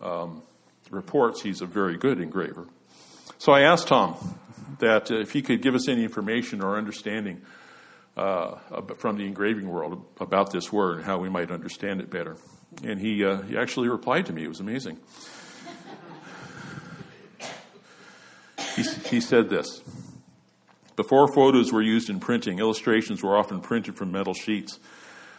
um, 0.00 0.42
reports, 0.90 1.42
he's 1.42 1.60
a 1.60 1.66
very 1.66 1.96
good 1.96 2.20
engraver. 2.20 2.66
So 3.38 3.52
I 3.52 3.62
asked 3.62 3.88
Tom 3.88 4.38
that 4.78 5.10
if 5.10 5.32
he 5.32 5.42
could 5.42 5.60
give 5.60 5.74
us 5.74 5.88
any 5.88 6.04
information 6.04 6.62
or 6.62 6.76
understanding 6.76 7.42
uh, 8.16 8.56
from 8.96 9.16
the 9.16 9.24
engraving 9.24 9.68
world 9.68 10.04
about 10.20 10.52
this 10.52 10.72
word 10.72 10.98
and 10.98 11.04
how 11.04 11.18
we 11.18 11.28
might 11.28 11.50
understand 11.50 12.00
it 12.00 12.10
better. 12.10 12.36
And 12.82 13.00
he, 13.00 13.24
uh, 13.24 13.42
he 13.42 13.56
actually 13.56 13.88
replied 13.88 14.26
to 14.26 14.32
me. 14.32 14.44
It 14.44 14.48
was 14.48 14.60
amazing. 14.60 14.98
he, 18.76 18.82
he 19.08 19.20
said 19.20 19.48
this 19.48 19.82
Before 20.96 21.32
photos 21.32 21.72
were 21.72 21.82
used 21.82 22.08
in 22.08 22.20
printing, 22.20 22.58
illustrations 22.58 23.22
were 23.22 23.36
often 23.36 23.60
printed 23.60 23.96
from 23.96 24.12
metal 24.12 24.34
sheets 24.34 24.78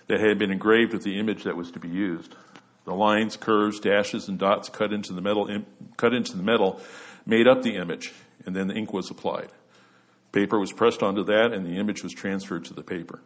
that 0.07 0.19
had 0.19 0.37
been 0.37 0.51
engraved 0.51 0.93
with 0.93 1.03
the 1.03 1.19
image 1.19 1.43
that 1.43 1.55
was 1.55 1.71
to 1.71 1.79
be 1.79 1.89
used. 1.89 2.35
The 2.85 2.93
lines, 2.93 3.37
curves, 3.37 3.79
dashes, 3.79 4.27
and 4.27 4.39
dots 4.39 4.69
cut 4.69 4.91
into 4.91 5.13
the 5.13 5.21
metal, 5.21 5.47
cut 5.97 6.13
into 6.13 6.35
the 6.35 6.43
metal 6.43 6.81
made 7.25 7.47
up 7.47 7.61
the 7.61 7.75
image, 7.75 8.11
and 8.45 8.55
then 8.55 8.67
the 8.67 8.73
ink 8.73 8.93
was 8.93 9.09
applied. 9.11 9.49
Paper 10.31 10.59
was 10.59 10.71
pressed 10.71 11.03
onto 11.03 11.23
that, 11.25 11.53
and 11.53 11.65
the 11.65 11.77
image 11.77 12.03
was 12.03 12.13
transferred 12.13 12.65
to 12.65 12.73
the 12.73 12.83
paper. 12.83 13.21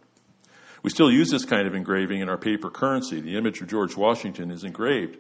We 0.86 0.92
still 0.92 1.12
use 1.12 1.32
this 1.32 1.46
kind 1.46 1.68
of 1.68 1.74
engraving 1.74 2.20
in 2.20 2.30
our 2.30 2.38
paper 2.38 2.70
currency. 2.70 3.20
The 3.20 3.38
image 3.38 3.60
of 3.60 3.68
George 3.68 3.98
Washington 3.98 4.52
is 4.52 4.64
engraved 4.64 5.18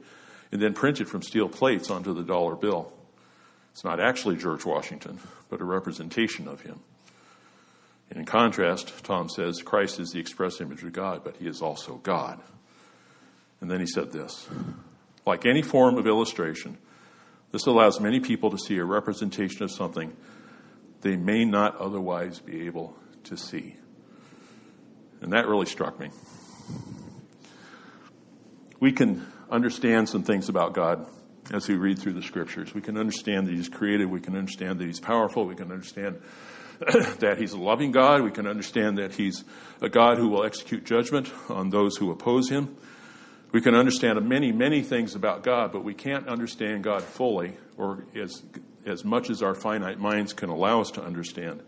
and 0.51 0.61
then 0.61 0.75
printed 0.75 1.09
from 1.09 1.23
steel 1.23 1.49
plates 1.49 1.89
onto 1.89 2.13
the 2.13 2.21
dollar 2.21 2.55
bill. 2.55 2.93
It's 3.71 3.83
not 3.83 3.99
actually 3.99 4.35
George 4.35 4.63
Washington, 4.63 5.17
but 5.49 5.61
a 5.61 5.65
representation 5.65 6.47
of 6.47 6.61
him. 6.61 6.81
And 8.11 8.19
in 8.19 8.25
contrast, 8.25 9.03
Tom 9.03 9.27
says 9.27 9.63
Christ 9.63 9.99
is 9.99 10.11
the 10.11 10.19
express 10.19 10.61
image 10.61 10.83
of 10.83 10.93
God, 10.93 11.23
but 11.23 11.37
he 11.37 11.47
is 11.47 11.63
also 11.63 11.95
God. 11.95 12.39
And 13.59 13.71
then 13.71 13.79
he 13.79 13.87
said 13.87 14.11
this 14.11 14.47
like 15.25 15.47
any 15.47 15.63
form 15.63 15.97
of 15.97 16.05
illustration, 16.05 16.77
this 17.51 17.65
allows 17.65 17.99
many 17.99 18.19
people 18.19 18.51
to 18.51 18.59
see 18.59 18.77
a 18.77 18.85
representation 18.85 19.63
of 19.63 19.71
something 19.71 20.15
they 21.01 21.15
may 21.15 21.43
not 21.43 21.75
otherwise 21.77 22.39
be 22.39 22.67
able 22.67 22.95
to 23.23 23.35
see. 23.35 23.77
And 25.25 25.33
that 25.33 25.47
really 25.47 25.65
struck 25.65 25.99
me. 25.99 26.11
We 28.79 28.91
can 28.91 29.25
understand 29.49 30.07
some 30.07 30.21
things 30.21 30.49
about 30.49 30.75
God 30.75 31.07
as 31.51 31.67
we 31.67 31.77
read 31.77 31.97
through 31.97 32.13
the 32.13 32.21
scriptures. 32.21 32.75
We 32.75 32.81
can 32.81 32.95
understand 32.95 33.47
that 33.47 33.55
He's 33.55 33.67
creative. 33.67 34.07
We 34.07 34.21
can 34.21 34.35
understand 34.35 34.77
that 34.77 34.85
He's 34.85 34.99
powerful. 34.99 35.47
We 35.47 35.55
can 35.55 35.71
understand 35.71 36.21
that 36.79 37.37
He's 37.39 37.53
a 37.53 37.57
loving 37.57 37.91
God. 37.91 38.21
We 38.21 38.29
can 38.29 38.45
understand 38.45 38.99
that 38.99 39.15
He's 39.15 39.43
a 39.81 39.89
God 39.89 40.19
who 40.19 40.29
will 40.29 40.45
execute 40.45 40.85
judgment 40.85 41.31
on 41.49 41.71
those 41.71 41.97
who 41.97 42.11
oppose 42.11 42.47
Him. 42.47 42.77
We 43.51 43.61
can 43.61 43.73
understand 43.73 44.23
many, 44.29 44.51
many 44.51 44.83
things 44.83 45.15
about 45.15 45.41
God, 45.41 45.71
but 45.71 45.83
we 45.83 45.95
can't 45.95 46.27
understand 46.27 46.83
God 46.83 47.01
fully 47.01 47.57
or 47.77 48.05
as, 48.13 48.43
as 48.85 49.03
much 49.03 49.31
as 49.31 49.41
our 49.41 49.55
finite 49.55 49.97
minds 49.97 50.33
can 50.33 50.49
allow 50.49 50.81
us 50.81 50.91
to 50.91 51.03
understand 51.03 51.63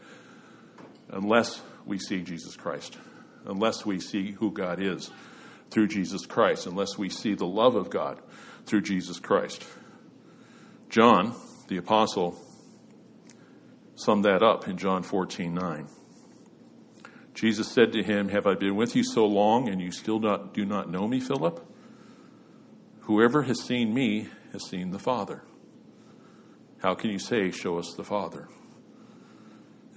unless 1.10 1.60
we 1.88 1.98
see 1.98 2.22
Jesus 2.22 2.56
Christ 2.56 3.00
unless 3.48 3.86
we 3.86 4.00
see 4.00 4.32
who 4.32 4.52
God 4.52 4.82
is 4.82 5.10
through 5.72 5.88
Jesus 5.88 6.26
Christ, 6.26 6.68
unless 6.68 6.98
we 6.98 7.10
see 7.10 7.34
the 7.34 7.46
love 7.46 7.76
of 7.76 7.90
God 7.90 8.20
through 8.66 8.82
Jesus 8.82 9.20
Christ. 9.20 9.66
John, 10.90 11.36
the 11.68 11.78
apostle, 11.78 12.40
summed 13.96 14.26
that 14.26 14.44
up 14.44 14.68
in 14.68 14.78
John 14.78 15.04
14 15.04 15.54
9. 15.54 15.88
Jesus 17.34 17.72
said 17.72 17.92
to 17.94 18.02
him, 18.02 18.30
Have 18.30 18.48
I 18.48 18.56
been 18.56 18.76
with 18.76 18.96
you 18.96 19.04
so 19.04 19.26
long 19.26 19.70
and 19.70 19.82
you 19.82 19.92
still 19.92 20.20
not, 20.20 20.54
do 20.54 20.66
not 20.66 20.90
know 20.90 21.08
me, 21.08 21.20
Philip? 21.20 21.64
Whoever 23.02 23.44
has 23.44 23.62
seen 23.62 23.94
me 23.94 24.28
has 24.54 24.68
seen 24.68 24.92
the 24.92 25.00
Father. 25.00 25.44
How 26.80 26.96
can 26.96 27.12
you 27.12 27.20
say, 27.20 27.52
Show 27.52 27.78
us 27.78 27.94
the 27.96 28.04
Father? 28.04 28.48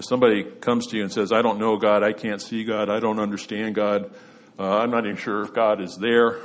If 0.01 0.07
somebody 0.07 0.45
comes 0.45 0.87
to 0.87 0.97
you 0.97 1.03
and 1.03 1.13
says, 1.13 1.31
I 1.31 1.43
don't 1.43 1.59
know 1.59 1.77
God, 1.77 2.03
I 2.03 2.15
can't 2.15 2.41
see 2.41 2.65
God, 2.65 2.89
I 2.89 3.01
don't 3.01 3.21
understand 3.21 3.75
God, 3.75 4.11
uh, 4.59 4.79
I'm 4.79 4.91
not 4.91 5.05
even 5.05 5.19
sure 5.19 5.43
if 5.43 5.53
God 5.53 5.83
is 5.83 5.99
there, 6.01 6.39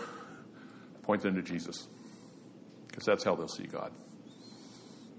point 1.04 1.22
them 1.22 1.36
to 1.36 1.41
Jesus. 1.41 1.88
Because 2.86 3.06
that's 3.06 3.24
how 3.24 3.34
they'll 3.34 3.48
see 3.48 3.63
God. 3.63 3.94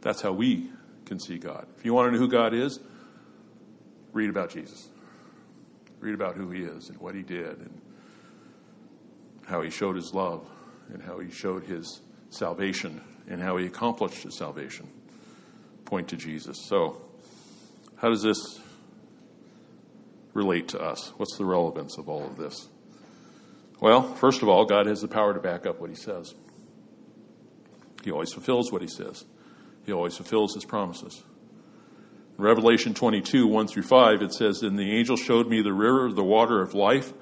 That's 0.02 0.20
how 0.20 0.32
we 0.32 0.68
can 1.06 1.18
see 1.18 1.38
God. 1.38 1.66
If 1.78 1.86
you 1.86 1.94
want 1.94 2.08
to 2.08 2.12
know 2.12 2.18
who 2.18 2.28
God 2.28 2.52
is, 2.52 2.78
read 4.12 4.28
about 4.28 4.50
Jesus. 4.50 4.86
Read 6.00 6.14
about 6.14 6.36
who 6.36 6.50
he 6.50 6.60
is 6.60 6.90
and 6.90 6.98
what 6.98 7.14
he 7.14 7.22
did 7.22 7.56
and 7.56 7.80
how 9.46 9.62
he 9.62 9.70
showed 9.70 9.96
his 9.96 10.12
love 10.12 10.46
and 10.92 11.02
how 11.02 11.20
he 11.20 11.30
showed 11.30 11.64
his 11.64 12.02
salvation 12.28 13.00
and 13.28 13.40
how 13.40 13.56
he 13.56 13.64
accomplished 13.64 14.24
his 14.24 14.36
salvation. 14.36 14.86
Point 15.86 16.08
to 16.08 16.18
Jesus. 16.18 16.66
So, 16.68 17.05
how 17.96 18.10
does 18.10 18.22
this 18.22 18.60
relate 20.34 20.68
to 20.68 20.80
us? 20.80 21.12
What's 21.16 21.36
the 21.36 21.44
relevance 21.44 21.98
of 21.98 22.08
all 22.08 22.24
of 22.24 22.36
this? 22.36 22.68
Well, 23.80 24.14
first 24.14 24.42
of 24.42 24.48
all, 24.48 24.64
God 24.64 24.86
has 24.86 25.00
the 25.00 25.08
power 25.08 25.34
to 25.34 25.40
back 25.40 25.66
up 25.66 25.80
what 25.80 25.90
he 25.90 25.96
says. 25.96 26.34
He 28.04 28.10
always 28.10 28.32
fulfills 28.32 28.70
what 28.70 28.82
he 28.82 28.88
says. 28.88 29.24
He 29.84 29.92
always 29.92 30.16
fulfills 30.16 30.54
his 30.54 30.64
promises. 30.64 31.22
In 32.38 32.44
Revelation 32.44 32.92
22, 32.92 33.46
1 33.46 33.66
through 33.66 33.82
5, 33.82 34.22
it 34.22 34.32
says, 34.34 34.62
And 34.62 34.78
the 34.78 34.92
angel 34.92 35.16
showed 35.16 35.48
me 35.48 35.62
the 35.62 35.72
river 35.72 36.06
of 36.06 36.16
the 36.16 36.24
water 36.24 36.60
of 36.60 36.74
life, 36.74 37.12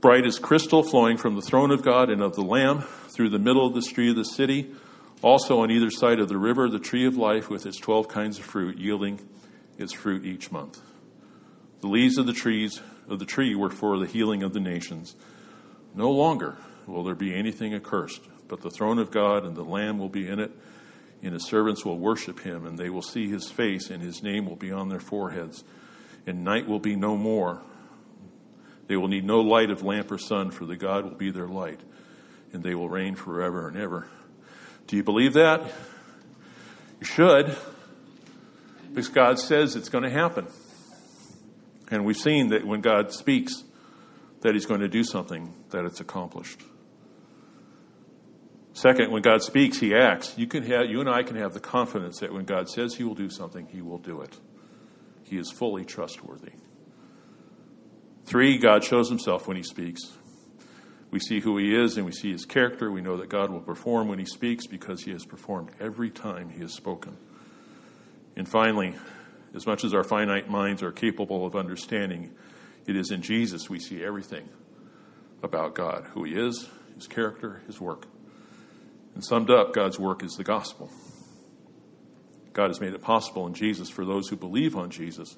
bright 0.00 0.26
as 0.26 0.38
crystal, 0.38 0.82
flowing 0.82 1.16
from 1.16 1.34
the 1.34 1.42
throne 1.42 1.70
of 1.70 1.82
God 1.82 2.10
and 2.10 2.22
of 2.22 2.34
the 2.34 2.42
Lamb 2.42 2.84
through 3.08 3.30
the 3.30 3.38
middle 3.38 3.66
of 3.66 3.74
the 3.74 3.82
street 3.82 4.10
of 4.10 4.16
the 4.16 4.24
city. 4.24 4.70
Also 5.22 5.60
on 5.60 5.70
either 5.70 5.90
side 5.90 6.18
of 6.18 6.28
the 6.28 6.36
river, 6.36 6.68
the 6.68 6.78
tree 6.78 7.06
of 7.06 7.16
life 7.16 7.48
with 7.48 7.64
its 7.64 7.78
12 7.78 8.08
kinds 8.08 8.38
of 8.38 8.44
fruit, 8.44 8.78
yielding 8.78 9.20
its 9.82 9.92
fruit 9.92 10.24
each 10.24 10.50
month. 10.50 10.80
The 11.80 11.88
leaves 11.88 12.16
of 12.16 12.26
the 12.26 12.32
trees 12.32 12.80
of 13.08 13.18
the 13.18 13.26
tree 13.26 13.54
were 13.54 13.70
for 13.70 13.98
the 13.98 14.06
healing 14.06 14.42
of 14.42 14.52
the 14.52 14.60
nations. 14.60 15.16
No 15.94 16.10
longer 16.10 16.56
will 16.86 17.04
there 17.04 17.14
be 17.14 17.34
anything 17.34 17.74
accursed, 17.74 18.22
but 18.48 18.62
the 18.62 18.70
throne 18.70 18.98
of 18.98 19.10
God 19.10 19.44
and 19.44 19.56
the 19.56 19.64
Lamb 19.64 19.98
will 19.98 20.08
be 20.08 20.26
in 20.26 20.38
it, 20.38 20.52
and 21.22 21.34
his 21.34 21.44
servants 21.44 21.84
will 21.84 21.98
worship 21.98 22.40
him, 22.40 22.66
and 22.66 22.78
they 22.78 22.88
will 22.88 23.02
see 23.02 23.28
his 23.28 23.50
face, 23.50 23.90
and 23.90 24.02
his 24.02 24.22
name 24.22 24.46
will 24.46 24.56
be 24.56 24.72
on 24.72 24.88
their 24.88 25.00
foreheads. 25.00 25.64
And 26.26 26.44
night 26.44 26.68
will 26.68 26.78
be 26.78 26.96
no 26.96 27.16
more. 27.16 27.62
They 28.86 28.96
will 28.96 29.08
need 29.08 29.24
no 29.24 29.40
light 29.40 29.70
of 29.70 29.82
lamp 29.82 30.10
or 30.10 30.18
sun, 30.18 30.50
for 30.50 30.64
the 30.64 30.76
God 30.76 31.04
will 31.04 31.16
be 31.16 31.30
their 31.30 31.48
light, 31.48 31.80
and 32.52 32.62
they 32.62 32.74
will 32.74 32.88
reign 32.88 33.14
forever 33.14 33.68
and 33.68 33.76
ever. 33.76 34.08
Do 34.86 34.96
you 34.96 35.02
believe 35.02 35.34
that? 35.34 35.62
You 37.00 37.06
should 37.06 37.56
because 38.92 39.08
God 39.08 39.38
says 39.38 39.74
it's 39.74 39.88
going 39.88 40.04
to 40.04 40.10
happen. 40.10 40.46
And 41.90 42.04
we've 42.04 42.16
seen 42.16 42.48
that 42.48 42.66
when 42.66 42.82
God 42.82 43.10
speaks 43.12 43.64
that 44.42 44.54
he's 44.54 44.66
going 44.66 44.80
to 44.80 44.88
do 44.88 45.02
something, 45.02 45.54
that 45.70 45.84
it's 45.84 46.00
accomplished. 46.00 46.60
Second, 48.74 49.10
when 49.10 49.22
God 49.22 49.42
speaks, 49.42 49.78
he 49.78 49.94
acts. 49.94 50.36
You 50.36 50.46
can 50.46 50.62
have, 50.64 50.90
you 50.90 51.00
and 51.00 51.08
I 51.08 51.22
can 51.22 51.36
have 51.36 51.54
the 51.54 51.60
confidence 51.60 52.20
that 52.20 52.32
when 52.32 52.44
God 52.44 52.68
says 52.68 52.94
he 52.94 53.04
will 53.04 53.14
do 53.14 53.30
something, 53.30 53.66
he 53.66 53.80
will 53.82 53.98
do 53.98 54.20
it. 54.20 54.36
He 55.24 55.38
is 55.38 55.50
fully 55.50 55.84
trustworthy. 55.84 56.52
Three, 58.24 58.58
God 58.58 58.84
shows 58.84 59.08
himself 59.08 59.46
when 59.46 59.56
he 59.56 59.62
speaks. 59.62 60.00
We 61.10 61.20
see 61.20 61.40
who 61.40 61.58
he 61.58 61.74
is 61.74 61.96
and 61.96 62.06
we 62.06 62.12
see 62.12 62.32
his 62.32 62.46
character. 62.46 62.90
We 62.90 63.02
know 63.02 63.18
that 63.18 63.28
God 63.28 63.50
will 63.50 63.60
perform 63.60 64.08
when 64.08 64.18
he 64.18 64.24
speaks 64.24 64.66
because 64.66 65.02
he 65.04 65.12
has 65.12 65.24
performed 65.24 65.70
every 65.78 66.10
time 66.10 66.48
he 66.48 66.60
has 66.60 66.72
spoken. 66.72 67.16
And 68.36 68.48
finally, 68.48 68.94
as 69.54 69.66
much 69.66 69.84
as 69.84 69.94
our 69.94 70.04
finite 70.04 70.48
minds 70.48 70.82
are 70.82 70.92
capable 70.92 71.44
of 71.46 71.54
understanding, 71.54 72.32
it 72.86 72.96
is 72.96 73.10
in 73.10 73.22
Jesus 73.22 73.68
we 73.68 73.78
see 73.78 74.02
everything 74.02 74.48
about 75.42 75.74
God 75.74 76.04
who 76.12 76.24
He 76.24 76.34
is, 76.34 76.68
His 76.94 77.06
character, 77.06 77.62
His 77.66 77.80
work. 77.80 78.06
And 79.14 79.24
summed 79.24 79.50
up, 79.50 79.74
God's 79.74 79.98
work 79.98 80.22
is 80.22 80.32
the 80.32 80.44
gospel. 80.44 80.90
God 82.52 82.68
has 82.68 82.80
made 82.80 82.94
it 82.94 83.02
possible 83.02 83.46
in 83.46 83.54
Jesus 83.54 83.90
for 83.90 84.04
those 84.04 84.28
who 84.28 84.36
believe 84.36 84.76
on 84.76 84.90
Jesus 84.90 85.36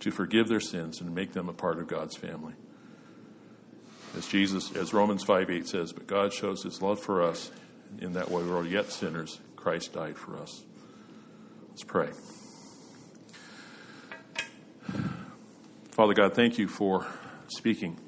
to 0.00 0.10
forgive 0.10 0.48
their 0.48 0.60
sins 0.60 1.00
and 1.00 1.14
make 1.14 1.32
them 1.32 1.48
a 1.48 1.52
part 1.52 1.78
of 1.78 1.86
God's 1.86 2.16
family. 2.16 2.54
As 4.16 4.26
Jesus, 4.26 4.74
as 4.76 4.92
Romans 4.92 5.24
5 5.24 5.50
8 5.50 5.68
says, 5.68 5.92
but 5.92 6.06
God 6.06 6.32
shows 6.32 6.62
his 6.62 6.80
love 6.80 7.00
for 7.00 7.22
us 7.22 7.50
in 7.98 8.12
that 8.12 8.30
while 8.30 8.42
we 8.42 8.50
were 8.50 8.64
yet 8.64 8.92
sinners, 8.92 9.40
Christ 9.56 9.92
died 9.92 10.16
for 10.16 10.36
us. 10.36 10.62
Let's 11.74 11.82
pray. 11.82 12.10
Father 15.90 16.14
God, 16.14 16.32
thank 16.34 16.56
you 16.56 16.68
for 16.68 17.04
speaking. 17.48 17.98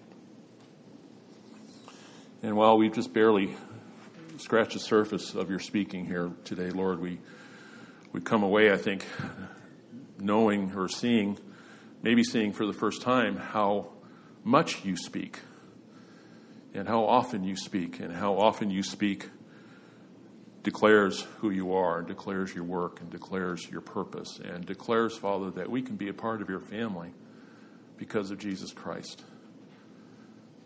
And 2.44 2.56
while 2.56 2.78
we've 2.78 2.94
just 2.94 3.12
barely 3.12 3.56
scratched 4.36 4.74
the 4.74 4.78
surface 4.78 5.34
of 5.34 5.50
your 5.50 5.58
speaking 5.58 6.06
here 6.06 6.30
today, 6.44 6.70
Lord, 6.70 7.00
we, 7.00 7.18
we 8.12 8.20
come 8.20 8.44
away, 8.44 8.70
I 8.72 8.76
think, 8.76 9.04
knowing 10.20 10.72
or 10.76 10.88
seeing 10.88 11.36
maybe 12.04 12.22
seeing 12.22 12.52
for 12.52 12.66
the 12.66 12.72
first 12.72 13.02
time 13.02 13.36
how 13.36 13.88
much 14.44 14.84
you 14.84 14.96
speak 14.96 15.40
and 16.72 16.86
how 16.86 17.02
often 17.02 17.42
you 17.42 17.56
speak 17.56 17.98
and 17.98 18.12
how 18.12 18.34
often 18.34 18.70
you 18.70 18.84
speak 18.84 19.28
declares 20.66 21.20
who 21.38 21.50
you 21.50 21.72
are 21.74 22.02
declares 22.02 22.52
your 22.52 22.64
work 22.64 23.00
and 23.00 23.08
declares 23.08 23.70
your 23.70 23.80
purpose 23.80 24.40
and 24.44 24.66
declares, 24.66 25.16
Father, 25.16 25.48
that 25.52 25.70
we 25.70 25.80
can 25.80 25.94
be 25.94 26.08
a 26.08 26.12
part 26.12 26.42
of 26.42 26.48
your 26.48 26.58
family 26.58 27.12
because 27.96 28.32
of 28.32 28.38
Jesus 28.38 28.72
Christ. 28.72 29.22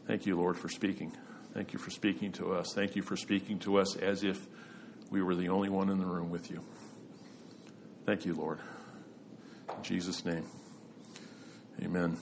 Thank 0.06 0.24
you, 0.24 0.38
Lord, 0.38 0.56
for 0.56 0.70
speaking. 0.70 1.12
Thank 1.52 1.74
you 1.74 1.78
for 1.78 1.90
speaking 1.90 2.32
to 2.32 2.54
us. 2.54 2.72
Thank 2.74 2.96
you 2.96 3.02
for 3.02 3.14
speaking 3.14 3.58
to 3.58 3.76
us 3.76 3.94
as 3.94 4.24
if 4.24 4.40
we 5.10 5.20
were 5.20 5.34
the 5.34 5.50
only 5.50 5.68
one 5.68 5.90
in 5.90 5.98
the 5.98 6.06
room 6.06 6.30
with 6.30 6.50
you. 6.50 6.64
Thank 8.06 8.24
you, 8.24 8.32
Lord. 8.32 8.58
In 9.68 9.82
Jesus' 9.82 10.24
name, 10.24 10.46
amen. 11.82 12.16